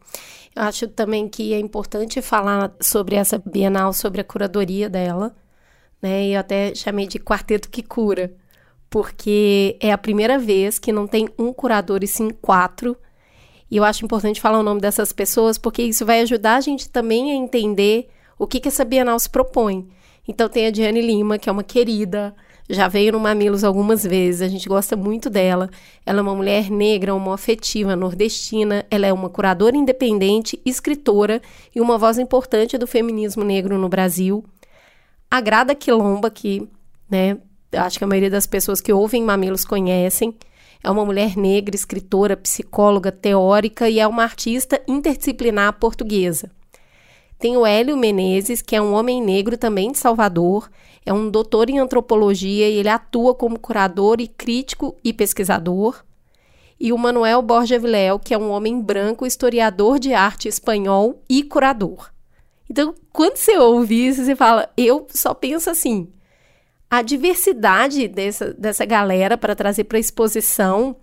Eu 0.54 0.62
acho 0.62 0.86
também 0.86 1.28
que 1.28 1.52
é 1.52 1.58
importante 1.58 2.22
falar 2.22 2.72
sobre 2.80 3.16
essa 3.16 3.42
Bienal, 3.44 3.92
sobre 3.92 4.20
a 4.20 4.24
curadoria 4.24 4.88
dela, 4.88 5.34
né? 6.00 6.28
E 6.28 6.34
eu 6.34 6.40
até 6.40 6.74
chamei 6.76 7.08
de 7.08 7.18
quarteto 7.18 7.68
que 7.68 7.82
cura 7.82 8.32
porque 8.90 9.76
é 9.80 9.92
a 9.92 9.98
primeira 9.98 10.36
vez 10.36 10.78
que 10.78 10.92
não 10.92 11.06
tem 11.06 11.28
um 11.38 11.52
curador 11.52 12.02
e 12.02 12.08
sim 12.08 12.28
quatro. 12.28 12.96
E 13.70 13.76
eu 13.76 13.84
acho 13.84 14.04
importante 14.04 14.40
falar 14.40 14.58
o 14.58 14.64
nome 14.64 14.80
dessas 14.80 15.12
pessoas, 15.12 15.56
porque 15.56 15.80
isso 15.82 16.04
vai 16.04 16.20
ajudar 16.20 16.56
a 16.56 16.60
gente 16.60 16.88
também 16.90 17.30
a 17.30 17.34
entender 17.34 18.08
o 18.36 18.48
que, 18.48 18.58
que 18.58 18.66
essa 18.66 18.84
Bienal 18.84 19.18
se 19.20 19.30
propõe. 19.30 19.88
Então 20.26 20.48
tem 20.48 20.66
a 20.66 20.70
Diane 20.70 21.00
Lima, 21.00 21.38
que 21.38 21.48
é 21.48 21.52
uma 21.52 21.62
querida, 21.62 22.34
já 22.68 22.88
veio 22.88 23.12
no 23.12 23.20
Mamilos 23.20 23.64
algumas 23.64 24.04
vezes, 24.04 24.42
a 24.42 24.48
gente 24.48 24.68
gosta 24.68 24.96
muito 24.96 25.30
dela. 25.30 25.70
Ela 26.04 26.18
é 26.18 26.22
uma 26.22 26.34
mulher 26.34 26.68
negra, 26.68 27.14
homoafetiva, 27.14 27.94
nordestina, 27.94 28.84
ela 28.90 29.06
é 29.06 29.12
uma 29.12 29.28
curadora 29.28 29.76
independente, 29.76 30.60
escritora 30.64 31.40
e 31.74 31.80
uma 31.80 31.96
voz 31.96 32.18
importante 32.18 32.76
do 32.76 32.86
feminismo 32.86 33.44
negro 33.44 33.78
no 33.78 33.88
Brasil. 33.88 34.44
A 35.30 35.40
Grada 35.40 35.74
Quilomba, 35.74 36.30
que, 36.30 36.68
né, 37.08 37.38
acho 37.72 37.98
que 37.98 38.04
a 38.04 38.06
maioria 38.06 38.30
das 38.30 38.46
pessoas 38.46 38.80
que 38.80 38.92
ouvem 38.92 39.22
Mamilos 39.22 39.64
conhecem, 39.64 40.34
é 40.82 40.90
uma 40.90 41.04
mulher 41.04 41.36
negra, 41.36 41.74
escritora, 41.74 42.36
psicóloga, 42.36 43.12
teórica 43.12 43.88
e 43.88 44.00
é 44.00 44.06
uma 44.06 44.22
artista 44.22 44.80
interdisciplinar 44.88 45.74
portuguesa. 45.74 46.50
Tem 47.38 47.56
o 47.56 47.66
Hélio 47.66 47.96
Menezes, 47.96 48.60
que 48.60 48.76
é 48.76 48.82
um 48.82 48.92
homem 48.92 49.22
negro 49.22 49.56
também 49.56 49.92
de 49.92 49.98
Salvador, 49.98 50.70
é 51.04 51.12
um 51.12 51.30
doutor 51.30 51.70
em 51.70 51.78
antropologia 51.78 52.68
e 52.68 52.76
ele 52.76 52.88
atua 52.88 53.34
como 53.34 53.58
curador 53.58 54.20
e 54.20 54.28
crítico 54.28 54.96
e 55.02 55.12
pesquisador. 55.12 56.04
E 56.78 56.92
o 56.92 56.98
Manuel 56.98 57.42
Borja 57.42 57.78
Viléu, 57.78 58.18
que 58.18 58.32
é 58.32 58.38
um 58.38 58.50
homem 58.50 58.80
branco, 58.80 59.26
historiador 59.26 59.98
de 59.98 60.14
arte 60.14 60.48
espanhol 60.48 61.22
e 61.28 61.42
curador. 61.42 62.10
Então, 62.70 62.94
quando 63.12 63.36
você 63.36 63.58
ouve 63.58 64.06
isso, 64.06 64.24
você 64.24 64.36
fala, 64.36 64.70
eu 64.76 65.06
só 65.10 65.34
penso 65.34 65.68
assim, 65.68 66.08
a 66.90 67.02
diversidade 67.02 68.08
dessa, 68.08 68.52
dessa 68.52 68.84
galera 68.84 69.38
para 69.38 69.54
trazer 69.54 69.84
para 69.84 69.96
a 69.96 70.00
exposição, 70.00 70.96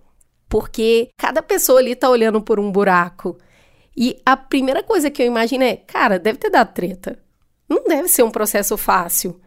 porque 0.46 1.08
cada 1.16 1.42
pessoa 1.42 1.78
ali 1.78 1.92
está 1.92 2.10
olhando 2.10 2.42
por 2.42 2.60
um 2.60 2.70
buraco. 2.70 3.38
E 3.96 4.20
a 4.24 4.36
primeira 4.36 4.82
coisa 4.82 5.10
que 5.10 5.22
eu 5.22 5.26
imagino 5.26 5.64
é, 5.64 5.76
cara, 5.76 6.18
deve 6.18 6.38
ter 6.38 6.50
dado 6.50 6.74
treta. 6.74 7.18
Não 7.66 7.82
deve 7.84 8.08
ser 8.08 8.22
um 8.22 8.30
processo 8.30 8.76
fácil, 8.76 9.40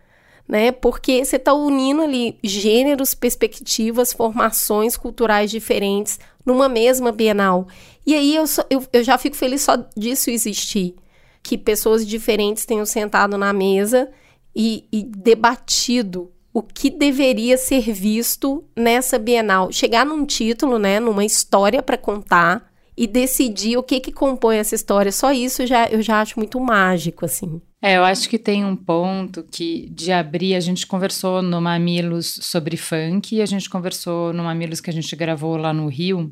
né? 0.48 0.72
Porque 0.72 1.24
você 1.24 1.36
está 1.36 1.54
unindo 1.54 2.02
ali 2.02 2.38
gêneros, 2.44 3.14
perspectivas, 3.14 4.12
formações 4.12 4.98
culturais 4.98 5.50
diferentes 5.50 6.20
numa 6.46 6.68
mesma 6.68 7.12
Bienal. 7.12 7.68
E 8.06 8.16
aí 8.16 8.36
eu, 8.36 8.48
só, 8.48 8.64
eu, 8.70 8.84
eu 8.92 9.04
já 9.04 9.18
fico 9.18 9.36
feliz 9.36 9.62
só 9.62 9.78
disso 9.96 10.32
existir. 10.32 10.96
Que 11.44 11.58
pessoas 11.58 12.06
diferentes 12.06 12.66
tenham 12.66 12.86
sentado 12.86 13.38
na 13.38 13.54
mesa 13.54 14.12
e, 14.56 14.86
e 14.92 15.04
debatido 15.04 16.32
o 16.54 16.62
que 16.62 16.90
deveria 16.90 17.58
ser 17.58 17.92
visto 17.94 18.64
nessa 18.76 19.18
Bienal. 19.18 19.72
Chegar 19.72 20.06
num 20.06 20.26
título, 20.26 20.78
né, 20.78 21.00
numa 21.00 21.24
história 21.24 21.82
para 21.82 21.98
contar 21.98 22.70
e 22.96 23.08
decidir 23.08 23.78
o 23.78 23.84
que 23.84 24.00
que 24.00 24.12
compõe 24.12 24.58
essa 24.58 24.76
história. 24.76 25.12
Só 25.12 25.32
isso 25.32 25.66
já 25.66 25.88
eu 25.88 26.02
já 26.02 26.22
acho 26.22 26.38
muito 26.38 26.60
mágico, 26.60 27.26
assim. 27.26 27.62
É, 27.82 27.98
eu 27.98 28.04
acho 28.04 28.30
que 28.30 28.38
tem 28.38 28.64
um 28.64 28.76
ponto 28.76 29.44
que 29.44 29.90
de 29.90 30.12
abrir, 30.12 30.54
a 30.54 30.60
gente 30.60 30.86
conversou 30.86 31.42
no 31.42 31.60
Mamilos 31.60 32.40
sobre 32.42 32.78
funk, 32.78 33.36
e 33.36 33.42
a 33.42 33.46
gente 33.46 33.70
conversou 33.70 34.32
no 34.32 34.44
Mamilos 34.44 34.80
que 34.80 34.90
a 34.90 34.94
gente 34.94 35.16
gravou 35.16 35.58
lá 35.58 35.74
no 35.74 35.88
Rio, 35.88 36.32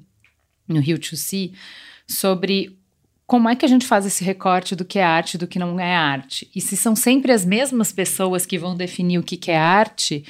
no 0.68 0.80
Rio 0.80 1.00
See, 1.02 1.54
sobre 2.08 2.79
como 3.30 3.48
é 3.48 3.56
que 3.56 3.64
a 3.64 3.70
gente 3.70 3.86
faz 3.86 4.08
esse 4.08 4.24
recorte 4.24 4.76
do 4.76 4.84
que 4.84 4.98
é 4.98 5.04
arte 5.04 5.38
do 5.38 5.46
que 5.46 5.60
não 5.60 5.80
é 5.80 5.96
arte? 5.96 6.50
E 6.56 6.60
se 6.60 6.76
são 6.76 6.96
sempre 6.96 7.32
as 7.32 7.46
mesmas 7.46 7.92
pessoas 7.92 8.44
que 8.44 8.58
vão 8.58 8.76
definir 8.76 9.20
o 9.20 9.24
que, 9.24 9.38
que 9.38 9.52
é 9.52 9.56
arte, 9.56 10.26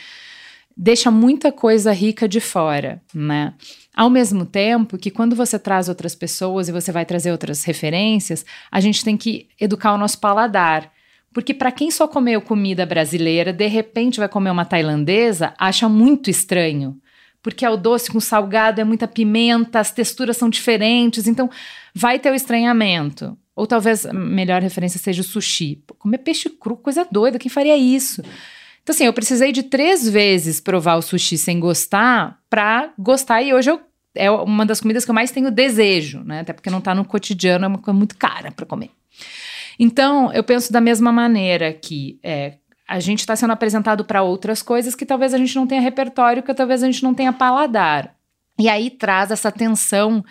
deixa 0.75 1.09
muita 1.09 1.49
coisa 1.49 1.93
rica 1.93 2.27
de 2.27 2.41
fora, 2.41 3.01
né? 3.13 3.53
Ao 3.95 4.09
mesmo 4.09 4.45
tempo 4.45 4.97
que 4.97 5.09
quando 5.09 5.33
você 5.33 5.57
traz 5.57 5.87
outras 5.87 6.13
pessoas 6.13 6.67
e 6.67 6.73
você 6.73 6.91
vai 6.91 7.05
trazer 7.05 7.31
outras 7.31 7.63
referências, 7.63 8.45
a 8.69 8.81
gente 8.81 9.01
tem 9.01 9.15
que 9.15 9.47
educar 9.57 9.93
o 9.93 9.97
nosso 9.97 10.19
paladar. 10.19 10.91
Porque 11.31 11.53
para 11.53 11.71
quem 11.71 11.89
só 11.89 12.05
comeu 12.05 12.41
comida 12.41 12.85
brasileira, 12.85 13.53
de 13.53 13.67
repente 13.67 14.19
vai 14.19 14.27
comer 14.27 14.49
uma 14.49 14.65
tailandesa, 14.65 15.53
acha 15.57 15.87
muito 15.87 16.29
estranho 16.29 16.99
porque 17.41 17.65
é 17.65 17.69
o 17.69 17.77
doce 17.77 18.11
com 18.11 18.19
salgado, 18.19 18.81
é 18.81 18.83
muita 18.83 19.07
pimenta, 19.07 19.79
as 19.79 19.91
texturas 19.91 20.37
são 20.37 20.49
diferentes, 20.49 21.27
então 21.27 21.49
vai 21.93 22.19
ter 22.19 22.31
o 22.31 22.35
estranhamento. 22.35 23.37
Ou 23.55 23.67
talvez 23.67 24.05
a 24.05 24.13
melhor 24.13 24.61
referência 24.61 24.99
seja 24.99 25.21
o 25.21 25.23
sushi. 25.25 25.83
Pô, 25.85 25.93
comer 25.95 26.19
peixe 26.19 26.49
cru, 26.49 26.77
coisa 26.77 27.05
doida, 27.11 27.39
quem 27.39 27.49
faria 27.49 27.75
isso? 27.75 28.21
Então, 28.81 28.93
assim, 28.93 29.05
eu 29.05 29.13
precisei 29.13 29.51
de 29.51 29.63
três 29.63 30.07
vezes 30.09 30.59
provar 30.59 30.95
o 30.95 31.01
sushi 31.01 31.37
sem 31.37 31.59
gostar 31.59 32.39
para 32.49 32.91
gostar, 32.97 33.41
e 33.41 33.53
hoje 33.53 33.69
eu, 33.69 33.81
é 34.15 34.31
uma 34.31 34.65
das 34.65 34.79
comidas 34.79 35.03
que 35.05 35.11
eu 35.11 35.15
mais 35.15 35.31
tenho 35.31 35.51
desejo, 35.51 36.23
né? 36.23 36.39
Até 36.39 36.53
porque 36.53 36.69
não 36.69 36.79
está 36.79 36.95
no 36.95 37.05
cotidiano, 37.05 37.65
é 37.65 37.67
uma 37.67 37.77
coisa 37.77 37.97
muito 37.97 38.17
cara 38.17 38.51
para 38.51 38.65
comer. 38.65 38.91
Então, 39.77 40.31
eu 40.33 40.43
penso 40.43 40.73
da 40.73 40.81
mesma 40.81 41.11
maneira 41.11 41.71
que 41.71 42.19
é, 42.23 42.55
a 42.89 42.99
gente 42.99 43.19
está 43.19 43.35
sendo 43.35 43.53
apresentado 43.53 44.03
para 44.03 44.23
outras 44.23 44.63
coisas 44.63 44.95
que 44.95 45.05
talvez 45.05 45.31
a 45.31 45.37
gente 45.37 45.55
não 45.55 45.67
tenha 45.67 45.79
repertório, 45.79 46.41
que 46.41 46.51
talvez 46.55 46.81
a 46.81 46.87
gente 46.87 47.03
não 47.03 47.13
tenha 47.13 47.31
paladar. 47.31 48.15
E 48.57 48.67
aí 48.67 48.89
traz 48.89 49.29
essa 49.29 49.51
tensão 49.51 50.25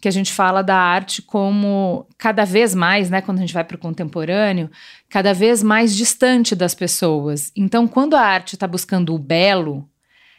que 0.00 0.08
a 0.08 0.10
gente 0.10 0.32
fala 0.32 0.62
da 0.62 0.76
arte 0.76 1.22
como 1.22 2.04
cada 2.18 2.44
vez 2.44 2.74
mais, 2.74 3.08
né, 3.08 3.20
quando 3.20 3.38
a 3.38 3.40
gente 3.42 3.54
vai 3.54 3.62
para 3.62 3.76
o 3.76 3.78
contemporâneo, 3.78 4.68
cada 5.08 5.32
vez 5.32 5.62
mais 5.62 5.96
distante 5.96 6.56
das 6.56 6.74
pessoas. 6.74 7.52
Então, 7.54 7.86
quando 7.86 8.14
a 8.14 8.20
arte 8.20 8.56
está 8.56 8.66
buscando 8.66 9.14
o 9.14 9.18
belo, 9.18 9.88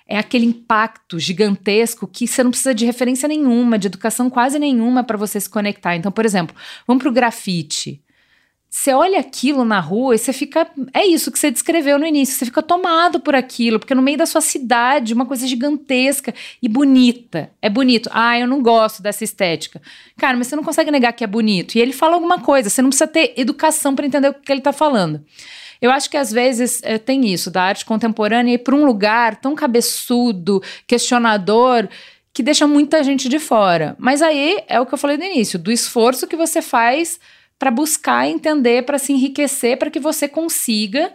é 0.05 0.17
aquele 0.17 0.46
impacto 0.46 1.17
gigantesco 1.17 2.05
que 2.05 2.27
você 2.27 2.43
não 2.43 2.51
precisa 2.51 2.75
de 2.75 2.86
referência 2.86 3.25
nenhuma, 3.25 3.79
de 3.79 3.88
educação 3.88 4.29
quase 4.29 4.60
nenhuma 4.60 5.01
para 5.01 5.15
você 5.15 5.39
se 5.39 5.50
conectar. 5.50 5.96
Então, 5.96 6.12
por 6.12 6.25
exemplo, 6.25 6.53
vamos 6.86 7.01
para 7.01 7.10
o 7.10 7.13
grafite. 7.13 8.03
Você 8.75 8.92
olha 8.92 9.20
aquilo 9.20 9.63
na 9.63 9.80
rua 9.80 10.15
e 10.15 10.18
você 10.18 10.34
fica. 10.34 10.68
É 10.96 11.06
isso 11.06 11.32
que 11.32 11.38
você 11.38 11.51
descreveu 11.51 12.00
no 12.00 12.08
início. 12.08 12.34
Você 12.36 12.46
fica 12.46 12.60
tomado 12.63 13.20
por 13.20 13.36
aquilo, 13.36 13.77
porque 13.77 13.94
no 13.94 14.01
meio 14.01 14.18
da 14.18 14.25
sua 14.25 14.42
cidade, 14.42 15.13
uma 15.13 15.27
coisa 15.27 15.46
gigantesca 15.46 16.34
e 16.60 16.68
bonita. 16.68 17.51
É 17.62 17.70
bonito. 17.70 18.10
Ah, 18.12 18.39
eu 18.39 18.48
não 18.48 18.63
gosto 18.63 19.03
dessa 19.03 19.24
estética. 19.24 19.80
Cara, 20.18 20.36
mas 20.36 20.48
você 20.48 20.56
não 20.56 20.63
consegue 20.63 20.89
negar 20.89 21.13
que 21.13 21.24
é 21.24 21.27
bonito. 21.27 21.75
E 21.75 21.82
ele 21.82 21.94
fala 21.94 22.15
alguma 22.15 22.39
coisa. 22.39 22.68
Você 22.68 22.82
não 22.82 22.89
precisa 22.89 23.06
ter 23.06 23.36
educação 23.38 23.94
para 23.94 24.08
entender 24.08 24.30
o 24.30 24.34
que 24.34 24.51
ele 24.51 24.60
está 24.60 24.74
falando. 24.74 25.24
Eu 25.80 25.92
acho 25.92 26.10
que 26.10 26.18
às 26.18 26.32
vezes 26.32 26.82
é, 26.82 26.98
tem 26.98 27.32
isso, 27.32 27.51
da 27.51 27.62
arte 27.62 27.86
contemporânea 27.86 28.56
ir 28.56 28.63
para 28.63 28.74
um 28.74 28.86
lugar 28.86 29.36
tão 29.36 29.53
cabeçudo, 29.53 30.63
questionador, 30.88 31.88
que 32.34 32.42
deixa 32.42 32.65
muita 32.65 33.03
gente 33.03 33.30
de 33.30 33.38
fora. 33.38 33.96
Mas 34.00 34.24
aí 34.24 34.63
é 34.68 34.82
o 34.82 34.86
que 34.88 34.96
eu 34.96 34.98
falei 34.98 35.15
no 35.15 35.25
início, 35.25 35.60
do 35.60 35.72
esforço 35.72 36.25
que 36.25 36.36
você 36.36 36.60
faz 36.60 37.20
para 37.58 37.72
buscar 37.72 38.28
entender, 38.28 38.86
para 38.86 39.00
se 39.00 39.14
enriquecer, 39.14 39.78
para 39.78 39.90
que 39.90 40.00
você 40.00 40.28
consiga 40.28 41.14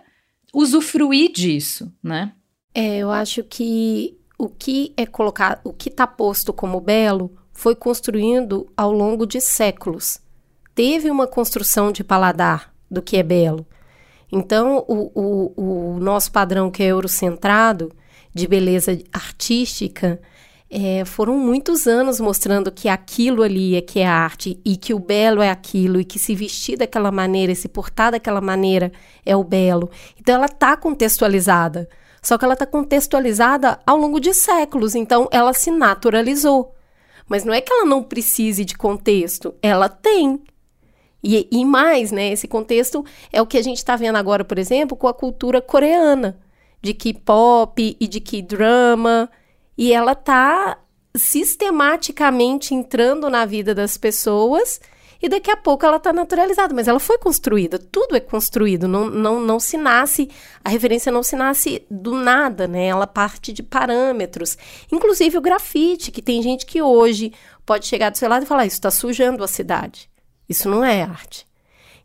usufruir 0.53 1.31
disso, 1.33 1.93
né? 2.03 2.33
É, 2.75 2.99
eu 2.99 3.11
acho 3.11 3.43
que 3.43 4.19
o 4.39 4.49
que 4.49 4.93
é 4.97 5.05
colocado, 5.05 5.61
o 5.65 5.73
que 5.73 5.89
está 5.89 6.07
posto 6.07 6.53
como 6.53 6.81
belo 6.81 7.37
foi 7.53 7.75
construindo 7.75 8.73
ao 8.77 8.93
longo 8.93 9.27
de 9.27 9.41
séculos. 9.41 10.21
Teve 10.75 11.11
uma 11.11 11.27
construção 11.27 11.91
de 11.91 12.05
paladar 12.05 12.73
do 12.89 13.03
que 13.03 13.17
é 13.17 13.23
belo. 13.23 13.67
Então, 14.31 14.85
o, 14.87 15.11
o, 15.15 15.97
o 15.97 16.01
nosso 16.01 16.31
padrão 16.31 16.71
que 16.71 16.83
é 16.83 16.87
eurocentrado, 16.87 17.91
de 18.33 18.47
beleza 18.47 18.97
artística, 19.13 20.21
é, 20.71 21.05
foram 21.05 21.39
muitos 21.39 21.87
anos 21.87 22.21
mostrando 22.21 22.71
que 22.71 22.89
aquilo 22.89 23.43
ali 23.43 23.75
é 23.75 23.81
que 23.81 24.01
é 24.01 24.07
arte 24.07 24.61
e 24.65 24.77
que 24.77 24.93
o 24.93 24.99
belo 24.99 25.41
é 25.41 25.51
aquilo 25.51 25.99
e 25.99 26.05
que 26.05 26.19
se 26.19 26.35
vestir 26.35 26.77
daquela 26.77 27.11
maneira, 27.11 27.55
se 27.55 27.69
portar 27.69 28.13
daquela 28.13 28.41
maneira 28.41 28.93
é 29.25 29.35
o 29.35 29.43
belo. 29.43 29.91
Então 30.21 30.35
ela 30.35 30.47
está 30.47 30.77
contextualizada. 30.77 31.89
Só 32.21 32.37
que 32.37 32.45
ela 32.45 32.55
está 32.55 32.67
contextualizada 32.67 33.79
ao 33.87 33.97
longo 33.97 34.21
de 34.21 34.35
séculos, 34.35 34.95
então 34.95 35.29
ela 35.31 35.55
se 35.55 35.71
naturalizou. 35.71 36.75
Mas 37.27 37.45
não 37.45 37.55
é 37.55 37.61
que 37.61 37.73
ela 37.73 37.85
não 37.85 38.03
precise 38.03 38.65
de 38.65 38.77
contexto, 38.77 39.55
ela 39.63 39.89
tem. 39.89 40.43
E, 41.23 41.49
e 41.51 41.65
mais, 41.65 42.13
né? 42.13 42.33
Esse 42.33 42.47
contexto 42.47 43.05
é 43.33 43.41
o 43.41 43.47
que 43.47 43.57
a 43.57 43.63
gente 43.63 43.79
está 43.79 43.97
vendo 43.97 44.17
agora, 44.17 44.45
por 44.45 44.59
exemplo, 44.59 44.97
com 44.97 45.09
a 45.09 45.15
cultura 45.15 45.61
coreana, 45.63 46.39
de 46.83 46.93
K-pop 46.93 47.97
e 47.99 48.07
de 48.07 48.21
K-drama 48.21 49.31
e 49.79 49.93
ela 49.93 50.17
tá 50.17 50.77
sistematicamente 51.17 52.75
entrando 52.75 53.31
na 53.31 53.47
vida 53.47 53.73
das 53.75 53.97
pessoas 53.97 54.81
e 55.21 55.29
daqui 55.29 55.51
a 55.51 55.57
pouco 55.57 55.85
ela 55.85 55.97
está 55.97 56.13
naturalizada, 56.13 56.75
mas 56.75 56.87
ela 56.87 57.01
foi 57.01 57.19
construída, 57.19 57.79
tudo 57.79 58.15
é 58.15 58.21
construído, 58.21 58.87
não, 58.87 59.09
não, 59.09 59.41
não 59.41 59.59
se 59.59 59.77
nasce, 59.77 60.31
a 60.65 60.69
referência 60.69 61.11
não 61.11 61.25
se 61.25 61.35
nasce 61.35 61.85
do 61.91 62.15
nada, 62.15 62.69
né? 62.69 62.87
Ela 62.87 63.07
parte 63.07 63.53
de 63.53 63.63
parâmetros. 63.63 64.57
Inclusive 64.93 65.39
o 65.39 65.41
grafite, 65.41 66.13
que 66.13 66.23
tem 66.23 66.41
gente 66.43 66.67
que 66.67 66.81
hoje 66.81 67.33
pode 67.67 67.87
chegar 67.87 68.11
do 68.11 68.19
seu 68.19 68.29
lado 68.29 68.45
e 68.45 68.47
falar: 68.47 68.67
Isso 68.67 68.77
está 68.77 68.93
sujando 68.93 69.43
a 69.43 69.49
cidade. 69.49 70.09
Isso 70.49 70.69
não 70.69 70.85
é 70.85 71.03
arte. 71.03 71.48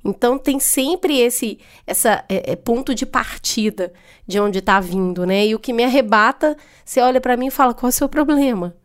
Então 0.03 0.37
tem 0.37 0.59
sempre 0.59 1.19
esse 1.19 1.59
essa 1.87 2.25
é, 2.27 2.51
é, 2.51 2.55
ponto 2.55 2.93
de 2.93 3.05
partida 3.05 3.93
de 4.27 4.39
onde 4.39 4.59
está 4.59 4.79
vindo, 4.79 5.25
né? 5.25 5.47
E 5.47 5.55
o 5.55 5.59
que 5.59 5.71
me 5.71 5.83
arrebata, 5.83 6.57
você 6.83 6.99
olha 6.99 7.21
para 7.21 7.37
mim 7.37 7.47
e 7.47 7.51
fala 7.51 7.73
qual 7.73 7.87
é 7.87 7.89
o 7.89 7.93
seu 7.93 8.09
problema, 8.09 8.75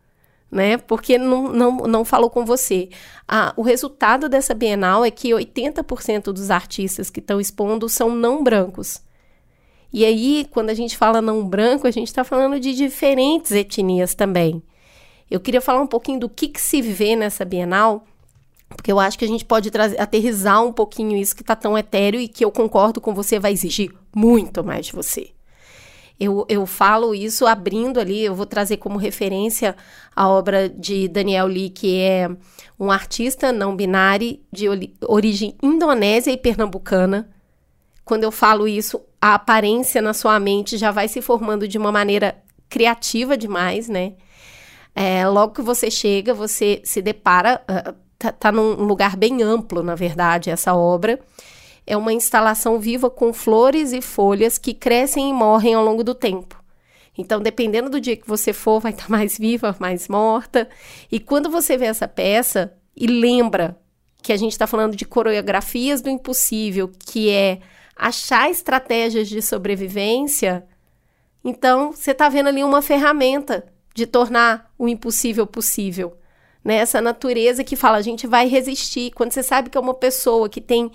né? 0.49 0.77
Porque 0.77 1.17
não, 1.17 1.51
não, 1.51 1.77
não 1.87 2.05
falou 2.05 2.29
com 2.29 2.45
você. 2.45 2.89
Ah, 3.27 3.53
o 3.57 3.61
resultado 3.61 4.29
dessa 4.29 4.53
Bienal 4.53 5.03
é 5.03 5.11
que 5.11 5.29
80% 5.29 6.31
dos 6.31 6.49
artistas 6.49 7.09
que 7.09 7.19
estão 7.19 7.39
expondo 7.39 7.89
são 7.89 8.15
não 8.15 8.43
brancos. 8.43 9.01
E 9.91 10.05
aí, 10.05 10.47
quando 10.51 10.69
a 10.69 10.73
gente 10.73 10.95
fala 10.95 11.21
não 11.21 11.43
branco, 11.43 11.87
a 11.87 11.91
gente 11.91 12.07
está 12.07 12.23
falando 12.23 12.59
de 12.59 12.73
diferentes 12.75 13.51
etnias 13.51 14.13
também. 14.13 14.61
Eu 15.29 15.39
queria 15.39 15.61
falar 15.61 15.81
um 15.81 15.87
pouquinho 15.87 16.19
do 16.19 16.29
que, 16.29 16.47
que 16.47 16.61
se 16.61 16.81
vê 16.81 17.15
nessa 17.15 17.43
Bienal, 17.43 18.05
porque 18.69 18.91
eu 18.91 18.99
acho 18.99 19.17
que 19.17 19.25
a 19.25 19.27
gente 19.27 19.43
pode 19.43 19.71
aterrizar 19.97 20.63
um 20.63 20.71
pouquinho 20.71 21.17
isso 21.17 21.35
que 21.35 21.41
está 21.41 21.55
tão 21.55 21.77
etéreo 21.77 22.19
e 22.19 22.27
que 22.27 22.45
eu 22.45 22.51
concordo 22.51 23.01
com 23.01 23.13
você 23.13 23.39
vai 23.39 23.51
exigir 23.51 23.91
muito 24.15 24.63
mais 24.63 24.85
de 24.85 24.93
você. 24.93 25.31
Eu, 26.19 26.45
eu 26.49 26.65
falo 26.65 27.15
isso 27.15 27.47
abrindo 27.47 27.99
ali, 27.99 28.25
eu 28.25 28.35
vou 28.35 28.45
trazer 28.45 28.77
como 28.77 28.97
referência 28.97 29.75
a 30.13 30.27
obra 30.27 30.67
de 30.67 31.07
Daniel 31.07 31.47
Lee, 31.47 31.69
que 31.69 31.97
é 32.01 32.29
um 32.77 32.91
artista 32.91 33.53
não 33.53 33.73
binário 33.73 34.37
de 34.51 34.65
origem 35.07 35.55
indonésia 35.63 36.31
e 36.31 36.37
pernambucana. 36.37 37.29
Quando 38.03 38.25
eu 38.25 38.31
falo 38.31 38.67
isso, 38.67 38.99
a 39.21 39.35
aparência 39.35 40.01
na 40.01 40.13
sua 40.13 40.37
mente 40.39 40.77
já 40.77 40.91
vai 40.91 41.07
se 41.07 41.21
formando 41.21 41.67
de 41.67 41.77
uma 41.77 41.91
maneira 41.91 42.37
criativa 42.67 43.37
demais, 43.37 43.87
né? 43.87 44.13
É, 44.93 45.25
logo 45.25 45.53
que 45.53 45.61
você 45.61 45.89
chega, 45.89 46.33
você 46.33 46.81
se 46.83 47.01
depara, 47.01 47.61
uh, 47.69 47.95
tá, 48.19 48.31
tá 48.31 48.51
num 48.51 48.83
lugar 48.83 49.15
bem 49.15 49.41
amplo, 49.41 49.81
na 49.81 49.95
verdade, 49.95 50.51
essa 50.51 50.75
obra 50.75 51.19
é 51.89 51.97
uma 51.97 52.13
instalação 52.13 52.79
viva 52.79 53.09
com 53.09 53.33
flores 53.33 53.93
e 53.93 53.99
folhas 53.99 54.59
que 54.59 54.75
crescem 54.75 55.31
e 55.31 55.33
morrem 55.33 55.73
ao 55.73 55.83
longo 55.83 56.03
do 56.03 56.13
tempo. 56.13 56.61
Então, 57.17 57.41
dependendo 57.41 57.89
do 57.89 57.99
dia 57.99 58.15
que 58.15 58.27
você 58.27 58.53
for, 58.53 58.79
vai 58.79 58.91
estar 58.91 59.09
mais 59.09 59.39
viva, 59.39 59.75
mais 59.79 60.07
morta. 60.07 60.69
E 61.11 61.19
quando 61.19 61.49
você 61.49 61.75
vê 61.77 61.85
essa 61.85 62.07
peça 62.07 62.71
e 62.95 63.07
lembra 63.07 63.75
que 64.21 64.31
a 64.31 64.37
gente 64.37 64.51
está 64.51 64.67
falando 64.67 64.95
de 64.95 65.03
coreografias 65.03 65.99
do 65.99 66.11
impossível, 66.11 66.91
que 67.07 67.31
é 67.31 67.59
achar 67.95 68.51
estratégias 68.51 69.27
de 69.27 69.41
sobrevivência, 69.41 70.63
então 71.43 71.91
você 71.91 72.11
está 72.11 72.29
vendo 72.29 72.49
ali 72.49 72.63
uma 72.63 72.83
ferramenta 72.83 73.65
de 73.95 74.05
tornar 74.05 74.71
o 74.77 74.87
impossível 74.87 75.47
possível. 75.47 76.18
Né? 76.63 76.75
Essa 76.75 77.01
natureza 77.01 77.63
que 77.63 77.75
fala, 77.75 77.97
a 77.97 78.01
gente 78.01 78.27
vai 78.27 78.47
resistir. 78.47 79.11
Quando 79.11 79.31
você 79.31 79.43
sabe 79.43 79.69
que 79.69 79.77
é 79.77 79.81
uma 79.81 79.93
pessoa 79.93 80.49
que 80.49 80.61
tem 80.61 80.91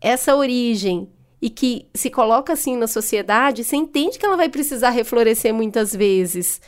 essa 0.00 0.34
origem 0.34 1.10
e 1.42 1.48
que 1.50 1.88
se 1.94 2.10
coloca 2.10 2.52
assim 2.52 2.76
na 2.76 2.86
sociedade, 2.86 3.64
você 3.64 3.76
entende 3.76 4.18
que 4.18 4.26
ela 4.26 4.36
vai 4.36 4.48
precisar 4.48 4.90
reflorescer 4.90 5.52
muitas 5.54 5.94
vezes. 5.94 6.60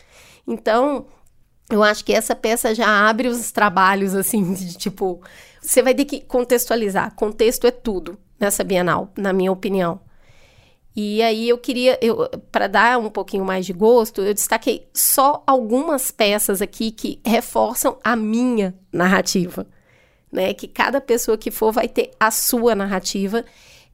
Então, 0.46 1.06
eu 1.70 1.82
acho 1.82 2.04
que 2.04 2.12
essa 2.12 2.34
peça 2.34 2.74
já 2.74 3.08
abre 3.08 3.28
os 3.28 3.52
trabalhos 3.52 4.14
assim 4.14 4.52
de 4.52 4.76
tipo, 4.76 5.22
você 5.60 5.82
vai 5.82 5.94
ter 5.94 6.04
que 6.04 6.20
contextualizar. 6.20 7.14
Contexto 7.14 7.66
é 7.66 7.70
tudo 7.70 8.18
nessa 8.38 8.64
Bienal, 8.64 9.12
na 9.16 9.32
minha 9.32 9.52
opinião. 9.52 10.00
E 10.94 11.22
aí 11.22 11.48
eu 11.48 11.56
queria, 11.56 11.98
eu, 12.02 12.28
para 12.50 12.66
dar 12.66 12.98
um 12.98 13.08
pouquinho 13.08 13.44
mais 13.44 13.64
de 13.64 13.72
gosto, 13.72 14.20
eu 14.20 14.34
destaquei 14.34 14.86
só 14.92 15.42
algumas 15.46 16.10
peças 16.10 16.60
aqui 16.60 16.90
que 16.90 17.20
reforçam 17.24 17.98
a 18.04 18.14
minha 18.14 18.74
narrativa 18.92 19.66
né? 20.32 20.54
Que 20.54 20.66
cada 20.66 21.00
pessoa 21.00 21.36
que 21.36 21.50
for 21.50 21.70
vai 21.70 21.86
ter 21.86 22.10
a 22.18 22.30
sua 22.30 22.74
narrativa. 22.74 23.44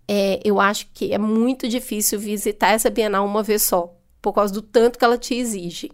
É, 0.07 0.41
eu 0.45 0.61
acho 0.61 0.87
que 0.95 1.13
é 1.13 1.19
muito 1.19 1.69
difícil 1.69 2.19
visitar 2.19 2.69
essa 2.69 2.89
Bienal 2.89 3.27
uma 3.27 3.43
vez 3.43 3.63
só, 3.63 3.95
por 4.23 4.33
causa 4.33 4.55
do 4.55 4.63
tanto 4.63 4.99
que 4.99 5.05
ela 5.05 5.19
te 5.19 5.35
exige. 5.35 5.91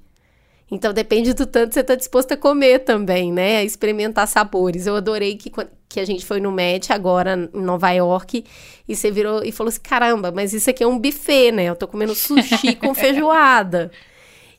Então 0.70 0.92
depende 0.92 1.32
do 1.32 1.46
tanto 1.46 1.68
que 1.68 1.74
você 1.74 1.80
está 1.80 1.94
disposto 1.94 2.32
a 2.32 2.36
comer 2.36 2.80
também, 2.80 3.32
né? 3.32 3.56
A 3.58 3.64
experimentar 3.64 4.28
sabores. 4.28 4.86
Eu 4.86 4.96
adorei 4.96 5.36
que, 5.36 5.50
que 5.94 6.00
a 6.00 6.04
gente 6.04 6.26
foi 6.26 6.40
no 6.40 6.50
Met 6.50 6.92
agora 6.92 7.48
em 7.54 7.60
Nova 7.60 7.88
York 7.92 8.44
e 8.88 8.96
você 8.96 9.12
virou 9.12 9.44
e 9.44 9.52
falou 9.52 9.68
assim: 9.68 9.80
caramba, 9.80 10.32
mas 10.32 10.52
isso 10.52 10.68
aqui 10.68 10.82
é 10.82 10.86
um 10.86 10.98
buffet, 10.98 11.52
né? 11.52 11.66
Eu 11.66 11.76
tô 11.76 11.86
comendo 11.86 12.16
sushi 12.16 12.74
com 12.74 12.92
feijoada. 12.94 13.92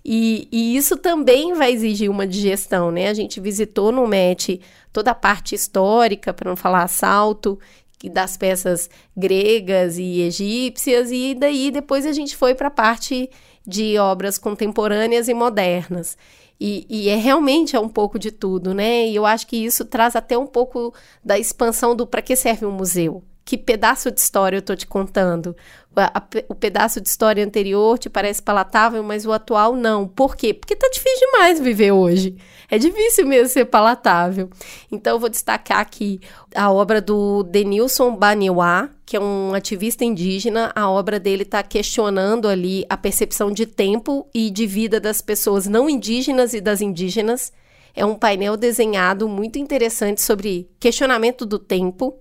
E, 0.04 0.48
e, 0.50 0.77
isso 0.77 0.96
também 0.96 1.54
vai 1.54 1.74
exigir 1.74 2.10
uma 2.10 2.25
digestão, 2.25 2.89
né? 2.89 3.10
A 3.10 3.13
gente 3.13 3.42
visitou 3.42 3.92
no 3.92 4.08
MET 4.08 4.62
toda 4.94 5.12
a 5.12 5.15
parte 5.15 5.56
histórica, 5.56 6.34
para 6.34 6.50
não 6.50 6.56
falar 6.56 6.84
assalto, 6.84 7.60
das 8.04 8.38
peças 8.38 8.88
gregas 9.18 9.98
e 9.98 10.22
egípcias, 10.22 11.10
e 11.12 11.34
daí 11.34 11.71
depois 11.71 12.06
a 12.06 12.13
gente 12.13 12.38
foi 12.38 12.54
para 12.54 12.67
a 12.67 12.71
parte 12.71 13.30
de 13.65 13.98
obras 13.98 14.38
contemporâneas 14.38 15.28
e 15.28 15.34
modernas. 15.34 16.15
E, 16.60 16.86
e, 16.89 17.10
é 17.10 17.15
realmente 17.15 17.76
é 17.76 17.80
um 17.80 17.89
pouco 17.89 18.18
de 18.18 18.32
tudo, 18.32 18.74
né? 18.74 19.08
E 19.08 19.15
eu 19.15 19.26
acho 19.26 19.46
que 19.46 19.58
isso 19.58 19.84
traz 19.86 20.15
até 20.15 20.38
um 20.38 20.48
pouco 20.48 20.94
da 21.24 21.38
expansão 21.38 21.96
do 21.96 22.08
para 22.08 22.22
que 22.22 22.36
serve 22.36 22.65
um 22.65 22.72
museu 22.72 23.24
que 23.46 23.58
pedaço 23.60 24.12
de 24.12 24.20
história 24.20 24.58
eu 24.58 24.60
estou 24.60 24.76
te 24.76 24.88
contando? 24.88 25.56
A, 25.95 26.21
o 26.49 26.55
pedaço 26.55 26.99
de 26.99 27.08
história 27.08 27.43
anterior 27.43 27.97
te 27.97 28.10
parece 28.10 28.41
palatável, 28.41 29.01
mas 29.03 29.25
o 29.25 29.31
atual 29.31 29.75
não. 29.75 30.08
Por 30.08 30.36
quê? 30.36 30.53
Porque 30.53 30.75
tá 30.75 30.88
difícil 30.91 31.27
demais 31.31 31.60
viver 31.60 31.91
hoje. 31.91 32.36
É 32.69 32.77
difícil 32.77 33.25
mesmo 33.27 33.47
ser 33.49 33.65
palatável. 33.65 34.49
Então, 34.91 35.15
eu 35.15 35.19
vou 35.19 35.29
destacar 35.29 35.79
aqui 35.79 36.19
a 36.53 36.71
obra 36.71 37.01
do 37.01 37.43
Denilson 37.43 38.15
Baniwa, 38.15 38.89
que 39.05 39.15
é 39.15 39.19
um 39.19 39.53
ativista 39.53 40.03
indígena. 40.03 40.71
A 40.75 40.89
obra 40.89 41.19
dele 41.19 41.43
está 41.43 41.62
questionando 41.63 42.47
ali 42.47 42.86
a 42.89 42.97
percepção 42.97 43.51
de 43.51 43.65
tempo 43.65 44.27
e 44.34 44.49
de 44.49 44.65
vida 44.65 44.99
das 44.99 45.21
pessoas 45.21 45.67
não 45.67 45.89
indígenas 45.89 46.53
e 46.53 46.62
das 46.62 46.81
indígenas. 46.81 47.53
É 47.95 48.05
um 48.05 48.15
painel 48.15 48.58
desenhado 48.58 49.29
muito 49.29 49.58
interessante 49.58 50.21
sobre 50.21 50.69
questionamento 50.79 51.45
do 51.45 51.58
tempo 51.58 52.19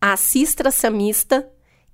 a 0.00 0.16
Sistra 0.16 0.70
Samista, 0.70 1.48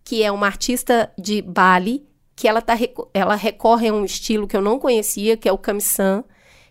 que 0.04 0.22
é 0.22 0.30
uma 0.30 0.46
artista 0.46 1.12
de 1.18 1.42
Bali, 1.42 2.06
que 2.34 2.48
ela, 2.48 2.60
tá, 2.60 2.76
ela 3.14 3.34
recorre 3.34 3.88
a 3.88 3.92
um 3.92 4.04
estilo 4.04 4.46
que 4.46 4.56
eu 4.56 4.62
não 4.62 4.78
conhecia, 4.78 5.36
que 5.36 5.48
é 5.48 5.52
o 5.52 5.58
Kamisan, 5.58 6.24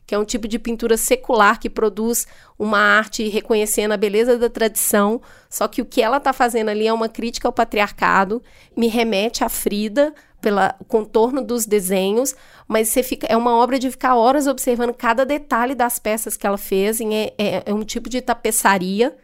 que 0.06 0.16
é 0.16 0.20
um 0.20 0.26
tipo 0.26 0.48
de 0.48 0.60
pintura 0.60 0.98
secular 0.98 1.60
que 1.60 1.70
produz 1.70 2.28
uma 2.60 2.78
arte 2.78 3.30
reconhecendo 3.30 3.94
a 3.94 3.98
beleza 3.98 4.38
da 4.38 4.50
tradição, 4.50 5.22
só 5.50 5.68
que 5.68 5.82
o 5.82 5.86
que 5.86 6.02
ela 6.02 6.18
está 6.18 6.34
fazendo 6.34 6.70
ali 6.70 6.86
é 6.86 6.92
uma 6.92 7.08
crítica 7.08 7.48
ao 7.48 7.54
patriarcado, 7.54 8.44
me 8.76 8.88
remete 8.88 9.44
a 9.44 9.50
Frida, 9.50 10.14
pelo 10.42 10.60
contorno 10.88 11.42
dos 11.42 11.66
desenhos, 11.66 12.36
mas 12.68 12.90
você 12.90 13.04
fica, 13.04 13.28
é 13.28 13.38
uma 13.38 13.54
obra 13.54 13.78
de 13.78 13.92
ficar 13.92 14.16
horas 14.16 14.48
observando 14.48 14.94
cada 14.94 15.24
detalhe 15.24 15.76
das 15.76 16.00
peças 16.00 16.36
que 16.36 16.48
ela 16.48 16.58
fez, 16.58 17.00
é, 17.00 17.34
é, 17.38 17.64
é 17.68 17.74
um 17.74 17.84
tipo 17.84 18.10
de 18.10 18.20
tapeçaria, 18.20 19.16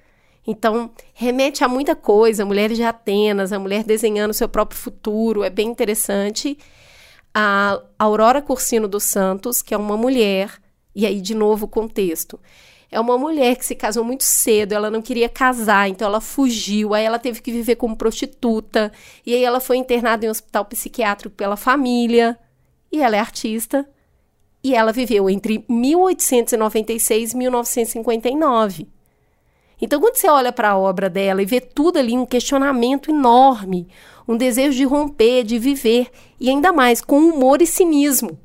então, 0.47 0.89
remete 1.13 1.61
a 1.61 1.67
muita 1.67 1.93
coisa, 1.93 2.45
mulheres 2.45 2.77
de 2.77 2.83
Atenas, 2.83 3.51
a 3.51 3.59
mulher 3.59 3.83
desenhando 3.83 4.33
seu 4.33 4.47
próprio 4.47 4.79
futuro, 4.79 5.43
é 5.43 5.49
bem 5.49 5.67
interessante. 5.67 6.57
A 7.33 7.81
Aurora 7.99 8.41
Cursino 8.41 8.87
dos 8.87 9.03
Santos, 9.03 9.61
que 9.61 9.73
é 9.73 9.77
uma 9.77 9.97
mulher, 9.97 10.57
e 10.95 11.05
aí 11.05 11.19
de 11.19 11.35
novo 11.35 11.65
o 11.65 11.67
contexto. 11.67 12.39
É 12.89 12.97
uma 12.97 13.17
mulher 13.17 13.57
que 13.57 13.65
se 13.65 13.75
casou 13.75 14.05
muito 14.05 14.23
cedo, 14.23 14.71
ela 14.71 14.89
não 14.89 15.01
queria 15.01 15.27
casar, 15.27 15.89
então 15.89 16.07
ela 16.07 16.21
fugiu, 16.21 16.93
aí 16.93 17.03
ela 17.03 17.19
teve 17.19 17.41
que 17.41 17.51
viver 17.51 17.75
como 17.75 17.97
prostituta, 17.97 18.89
e 19.25 19.33
aí 19.33 19.43
ela 19.43 19.59
foi 19.59 19.75
internada 19.75 20.25
em 20.25 20.29
um 20.29 20.31
hospital 20.31 20.63
psiquiátrico 20.63 21.35
pela 21.35 21.57
família, 21.57 22.39
e 22.89 23.01
ela 23.01 23.17
é 23.17 23.19
artista, 23.19 23.85
e 24.63 24.73
ela 24.73 24.93
viveu 24.93 25.29
entre 25.29 25.65
1896 25.67 27.33
e 27.33 27.37
1959. 27.37 28.96
Então, 29.81 29.99
quando 29.99 30.15
você 30.15 30.27
olha 30.27 30.51
para 30.51 30.71
a 30.71 30.77
obra 30.77 31.09
dela 31.09 31.41
e 31.41 31.45
vê 31.45 31.61
tudo 31.61 31.99
ali, 31.99 32.17
um 32.17 32.25
questionamento 32.25 33.11
enorme, 33.11 33.87
um 34.27 34.35
desejo 34.35 34.75
de 34.75 34.83
romper, 34.83 35.43
de 35.43 35.59
viver, 35.59 36.09
e 36.39 36.49
ainda 36.49 36.73
mais 36.73 37.01
com 37.01 37.19
humor 37.19 37.61
e 37.61 37.67
cinismo. 37.67 38.37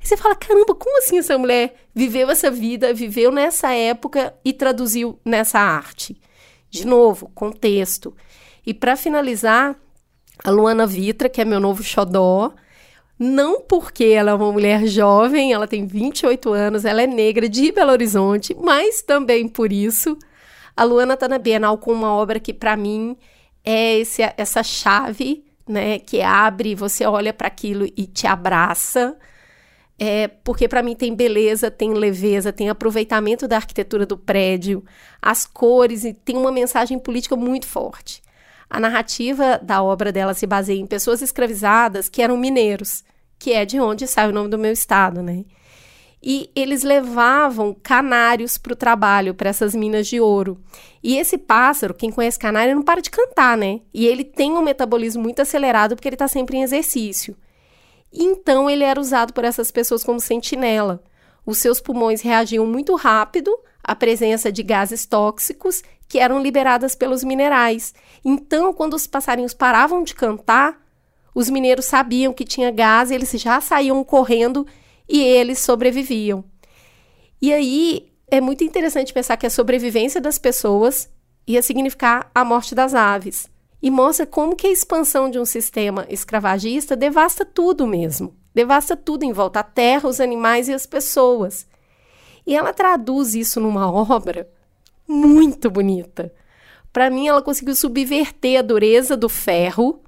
Você 0.00 0.16
fala: 0.16 0.34
caramba, 0.34 0.74
como 0.74 0.98
assim 0.98 1.18
essa 1.18 1.36
mulher 1.38 1.74
viveu 1.94 2.30
essa 2.30 2.50
vida, 2.50 2.92
viveu 2.92 3.30
nessa 3.30 3.72
época 3.72 4.34
e 4.44 4.52
traduziu 4.52 5.18
nessa 5.24 5.58
arte? 5.58 6.20
De 6.70 6.86
novo, 6.86 7.30
contexto. 7.34 8.14
E 8.66 8.74
para 8.74 8.96
finalizar, 8.96 9.76
a 10.42 10.50
Luana 10.50 10.86
Vitra, 10.86 11.28
que 11.28 11.40
é 11.40 11.44
meu 11.44 11.60
novo 11.60 11.82
xodó, 11.82 12.52
não 13.18 13.60
porque 13.60 14.04
ela 14.04 14.32
é 14.32 14.34
uma 14.34 14.50
mulher 14.50 14.86
jovem, 14.86 15.52
ela 15.52 15.68
tem 15.68 15.86
28 15.86 16.52
anos, 16.52 16.84
ela 16.84 17.02
é 17.02 17.06
negra 17.06 17.48
de 17.48 17.70
Belo 17.70 17.92
Horizonte, 17.92 18.56
mas 18.60 19.02
também 19.02 19.46
por 19.46 19.72
isso 19.72 20.18
a 20.76 20.84
Luana 20.84 21.14
está 21.14 21.28
na 21.28 21.38
Bienal 21.38 21.78
com 21.78 21.92
uma 21.92 22.12
obra 22.12 22.40
que, 22.40 22.52
para 22.52 22.76
mim, 22.76 23.16
é 23.64 23.98
esse, 23.98 24.22
essa 24.36 24.62
chave, 24.62 25.44
né? 25.66 25.98
Que 25.98 26.20
abre, 26.20 26.74
você 26.74 27.06
olha 27.06 27.32
para 27.32 27.48
aquilo 27.48 27.86
e 27.96 28.06
te 28.06 28.26
abraça. 28.26 29.16
É, 29.98 30.26
porque 30.26 30.66
para 30.66 30.82
mim 30.82 30.96
tem 30.96 31.14
beleza, 31.14 31.70
tem 31.70 31.92
leveza, 31.94 32.52
tem 32.52 32.68
aproveitamento 32.68 33.46
da 33.46 33.56
arquitetura 33.56 34.04
do 34.04 34.18
prédio, 34.18 34.84
as 35.22 35.46
cores 35.46 36.04
e 36.04 36.12
tem 36.12 36.36
uma 36.36 36.50
mensagem 36.50 36.98
política 36.98 37.36
muito 37.36 37.66
forte. 37.66 38.20
A 38.68 38.80
narrativa 38.80 39.58
da 39.62 39.82
obra 39.82 40.10
dela 40.10 40.34
se 40.34 40.46
baseia 40.48 40.80
em 40.80 40.86
pessoas 40.86 41.22
escravizadas 41.22 42.08
que 42.08 42.20
eram 42.22 42.36
mineiros, 42.36 43.04
que 43.38 43.52
é 43.52 43.64
de 43.64 43.78
onde 43.78 44.06
sai 44.08 44.28
o 44.28 44.32
nome 44.32 44.48
do 44.48 44.58
meu 44.58 44.72
estado, 44.72 45.22
né? 45.22 45.44
E 46.26 46.50
eles 46.56 46.82
levavam 46.82 47.76
canários 47.82 48.56
para 48.56 48.72
o 48.72 48.76
trabalho, 48.76 49.34
para 49.34 49.50
essas 49.50 49.74
minas 49.74 50.06
de 50.06 50.18
ouro. 50.18 50.58
E 51.02 51.18
esse 51.18 51.36
pássaro, 51.36 51.92
quem 51.92 52.10
conhece 52.10 52.38
canário, 52.38 52.74
não 52.74 52.82
para 52.82 53.02
de 53.02 53.10
cantar, 53.10 53.58
né? 53.58 53.82
E 53.92 54.06
ele 54.06 54.24
tem 54.24 54.52
um 54.52 54.62
metabolismo 54.62 55.22
muito 55.22 55.42
acelerado 55.42 55.94
porque 55.94 56.08
ele 56.08 56.14
está 56.14 56.26
sempre 56.26 56.56
em 56.56 56.62
exercício. 56.62 57.36
Então 58.10 58.70
ele 58.70 58.82
era 58.82 58.98
usado 58.98 59.34
por 59.34 59.44
essas 59.44 59.70
pessoas 59.70 60.02
como 60.02 60.18
sentinela. 60.18 61.04
Os 61.44 61.58
seus 61.58 61.78
pulmões 61.78 62.22
reagiam 62.22 62.66
muito 62.66 62.94
rápido 62.94 63.54
à 63.82 63.94
presença 63.94 64.50
de 64.50 64.62
gases 64.62 65.04
tóxicos 65.04 65.82
que 66.08 66.18
eram 66.18 66.40
liberadas 66.40 66.94
pelos 66.94 67.22
minerais. 67.22 67.92
Então, 68.24 68.72
quando 68.72 68.94
os 68.94 69.06
passarinhos 69.06 69.52
paravam 69.52 70.02
de 70.02 70.14
cantar, 70.14 70.80
os 71.34 71.50
mineiros 71.50 71.84
sabiam 71.84 72.32
que 72.32 72.44
tinha 72.44 72.70
gás, 72.70 73.10
eles 73.10 73.30
já 73.32 73.60
saíam 73.60 74.02
correndo 74.02 74.66
e 75.08 75.20
eles 75.20 75.58
sobreviviam. 75.58 76.44
E 77.40 77.52
aí 77.52 78.12
é 78.28 78.40
muito 78.40 78.64
interessante 78.64 79.12
pensar 79.12 79.36
que 79.36 79.46
a 79.46 79.50
sobrevivência 79.50 80.20
das 80.20 80.38
pessoas 80.38 81.10
ia 81.46 81.62
significar 81.62 82.30
a 82.34 82.44
morte 82.44 82.74
das 82.74 82.94
aves. 82.94 83.50
E 83.82 83.90
mostra 83.90 84.26
como 84.26 84.56
que 84.56 84.66
a 84.66 84.72
expansão 84.72 85.30
de 85.30 85.38
um 85.38 85.44
sistema 85.44 86.06
escravagista 86.08 86.96
devasta 86.96 87.44
tudo 87.44 87.86
mesmo. 87.86 88.34
Devasta 88.54 88.96
tudo 88.96 89.24
em 89.24 89.32
volta, 89.32 89.60
a 89.60 89.62
terra, 89.62 90.08
os 90.08 90.20
animais 90.20 90.68
e 90.68 90.72
as 90.72 90.86
pessoas. 90.86 91.66
E 92.46 92.56
ela 92.56 92.72
traduz 92.72 93.34
isso 93.34 93.60
numa 93.60 93.90
obra 93.92 94.48
muito 95.06 95.70
bonita. 95.70 96.32
Para 96.92 97.10
mim, 97.10 97.26
ela 97.26 97.42
conseguiu 97.42 97.74
subverter 97.74 98.58
a 98.58 98.62
dureza 98.62 99.16
do 99.16 99.28
ferro, 99.28 100.02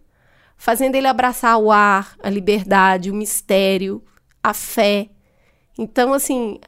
fazendo 0.57 0.95
ele 0.95 1.07
abraçar 1.07 1.59
o 1.59 1.71
ar, 1.71 2.17
a 2.23 2.31
liberdade, 2.31 3.11
o 3.11 3.15
mistério, 3.15 4.03
a 4.47 4.55
fé. 4.55 5.09
Então, 5.77 6.13
assim, 6.13 6.61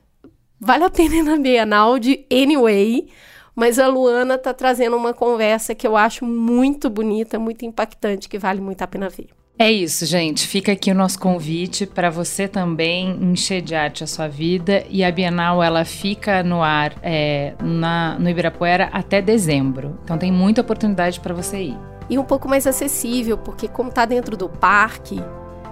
vale 0.61 0.83
a 0.83 0.91
pena 0.91 1.15
ir 1.15 1.23
na 1.23 1.37
Bienal 1.37 1.99
de 2.01 2.27
Anyway, 2.31 3.07
mas 3.55 3.79
a 3.79 3.87
Luana 3.87 4.37
tá 4.37 4.53
trazendo 4.53 4.97
uma 4.97 5.15
conversa 5.15 5.77
que 5.77 5.87
eu 5.87 5.97
acho 5.97 6.25
muito 6.25 6.91
bonita, 6.91 7.39
muito 7.39 7.65
impactante, 7.65 8.29
que 8.29 8.37
vale 8.37 8.61
muito 8.61 8.83
a 8.83 8.87
pena 8.87 9.09
ver. 9.09 9.29
É 9.57 9.71
isso, 9.71 10.07
gente. 10.07 10.47
Fica 10.47 10.73
aqui 10.73 10.91
o 10.91 10.95
nosso 10.95 11.21
convite 11.21 11.87
para 11.87 12.11
você 12.11 12.49
também 12.49 13.11
encher 13.23 13.61
de 13.61 13.77
arte 13.77 14.03
a 14.03 14.07
sua 14.09 14.27
vida. 14.27 14.85
E 14.89 15.05
a 15.05 15.11
Bienal 15.11 15.63
ela 15.63 15.85
fica 15.85 16.43
no 16.43 16.63
ar 16.63 16.95
é, 17.03 17.55
na, 17.63 18.17
no 18.19 18.29
Ibirapuera 18.29 18.89
até 18.93 19.23
dezembro. 19.23 19.99
Então 20.03 20.19
tem 20.19 20.33
muita 20.33 20.61
oportunidade 20.61 21.21
para 21.21 21.35
você 21.35 21.63
ir. 21.63 21.79
E 22.11 22.19
um 22.19 22.25
pouco 22.25 22.49
mais 22.49 22.67
acessível, 22.67 23.37
porque 23.37 23.69
como 23.69 23.91
tá 23.91 24.05
dentro 24.05 24.37
do 24.37 24.49
parque, 24.49 25.21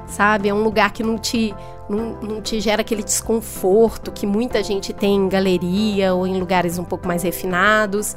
sabe? 0.06 0.48
É 0.48 0.54
um 0.54 0.62
lugar 0.62 0.92
que 0.92 1.02
não 1.02 1.18
te, 1.18 1.54
não, 1.88 2.20
não 2.20 2.40
te 2.40 2.60
gera 2.60 2.82
aquele 2.82 3.02
desconforto 3.02 4.10
que 4.12 4.26
muita 4.26 4.62
gente 4.62 4.92
tem 4.92 5.16
em 5.16 5.28
galeria 5.28 6.14
ou 6.14 6.26
em 6.26 6.38
lugares 6.38 6.78
um 6.78 6.84
pouco 6.84 7.06
mais 7.06 7.22
refinados. 7.22 8.16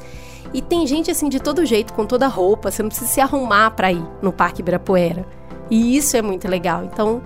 E 0.52 0.60
tem 0.60 0.86
gente 0.86 1.10
assim 1.10 1.28
de 1.28 1.38
todo 1.38 1.64
jeito, 1.64 1.92
com 1.92 2.04
toda 2.04 2.26
roupa, 2.26 2.70
você 2.70 2.82
não 2.82 2.88
precisa 2.88 3.10
se 3.10 3.20
arrumar 3.20 3.70
para 3.72 3.92
ir 3.92 4.04
no 4.20 4.32
Parque 4.32 4.62
Ibirapuera. 4.62 5.24
E 5.70 5.96
isso 5.96 6.16
é 6.16 6.22
muito 6.22 6.48
legal. 6.48 6.84
Então, 6.84 7.22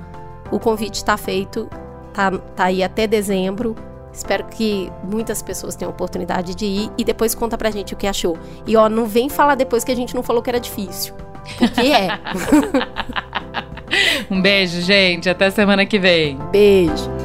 o 0.51 0.59
convite 0.59 0.97
está 0.97 1.17
feito, 1.17 1.69
tá, 2.13 2.31
tá 2.31 2.65
aí 2.65 2.83
até 2.83 3.07
dezembro. 3.07 3.75
Espero 4.13 4.45
que 4.45 4.93
muitas 5.03 5.43
pessoas 5.43 5.75
tenham 5.75 5.91
oportunidade 5.91 6.55
de 6.55 6.67
ir 6.67 6.91
e 6.97 7.03
depois 7.03 7.35
conta 7.35 7.59
pra 7.59 7.71
gente 7.71 7.95
o 7.95 7.97
que 7.97 8.07
achou. 8.07 8.39
E 8.67 8.77
ó, 8.77 8.89
não 8.89 9.07
vem 9.07 9.29
falar 9.29 9.55
depois 9.55 9.83
que 9.83 9.91
a 9.91 9.97
gente 9.97 10.15
não 10.15 10.23
falou 10.23 10.43
que 10.43 10.51
era 10.51 10.61
difícil. 10.61 11.15
Porque 11.59 11.81
é. 11.81 12.09
um 14.31 14.41
beijo, 14.41 14.81
gente. 14.83 15.29
Até 15.29 15.51
semana 15.51 15.85
que 15.87 15.99
vem. 15.99 16.39
Beijo. 16.51 17.24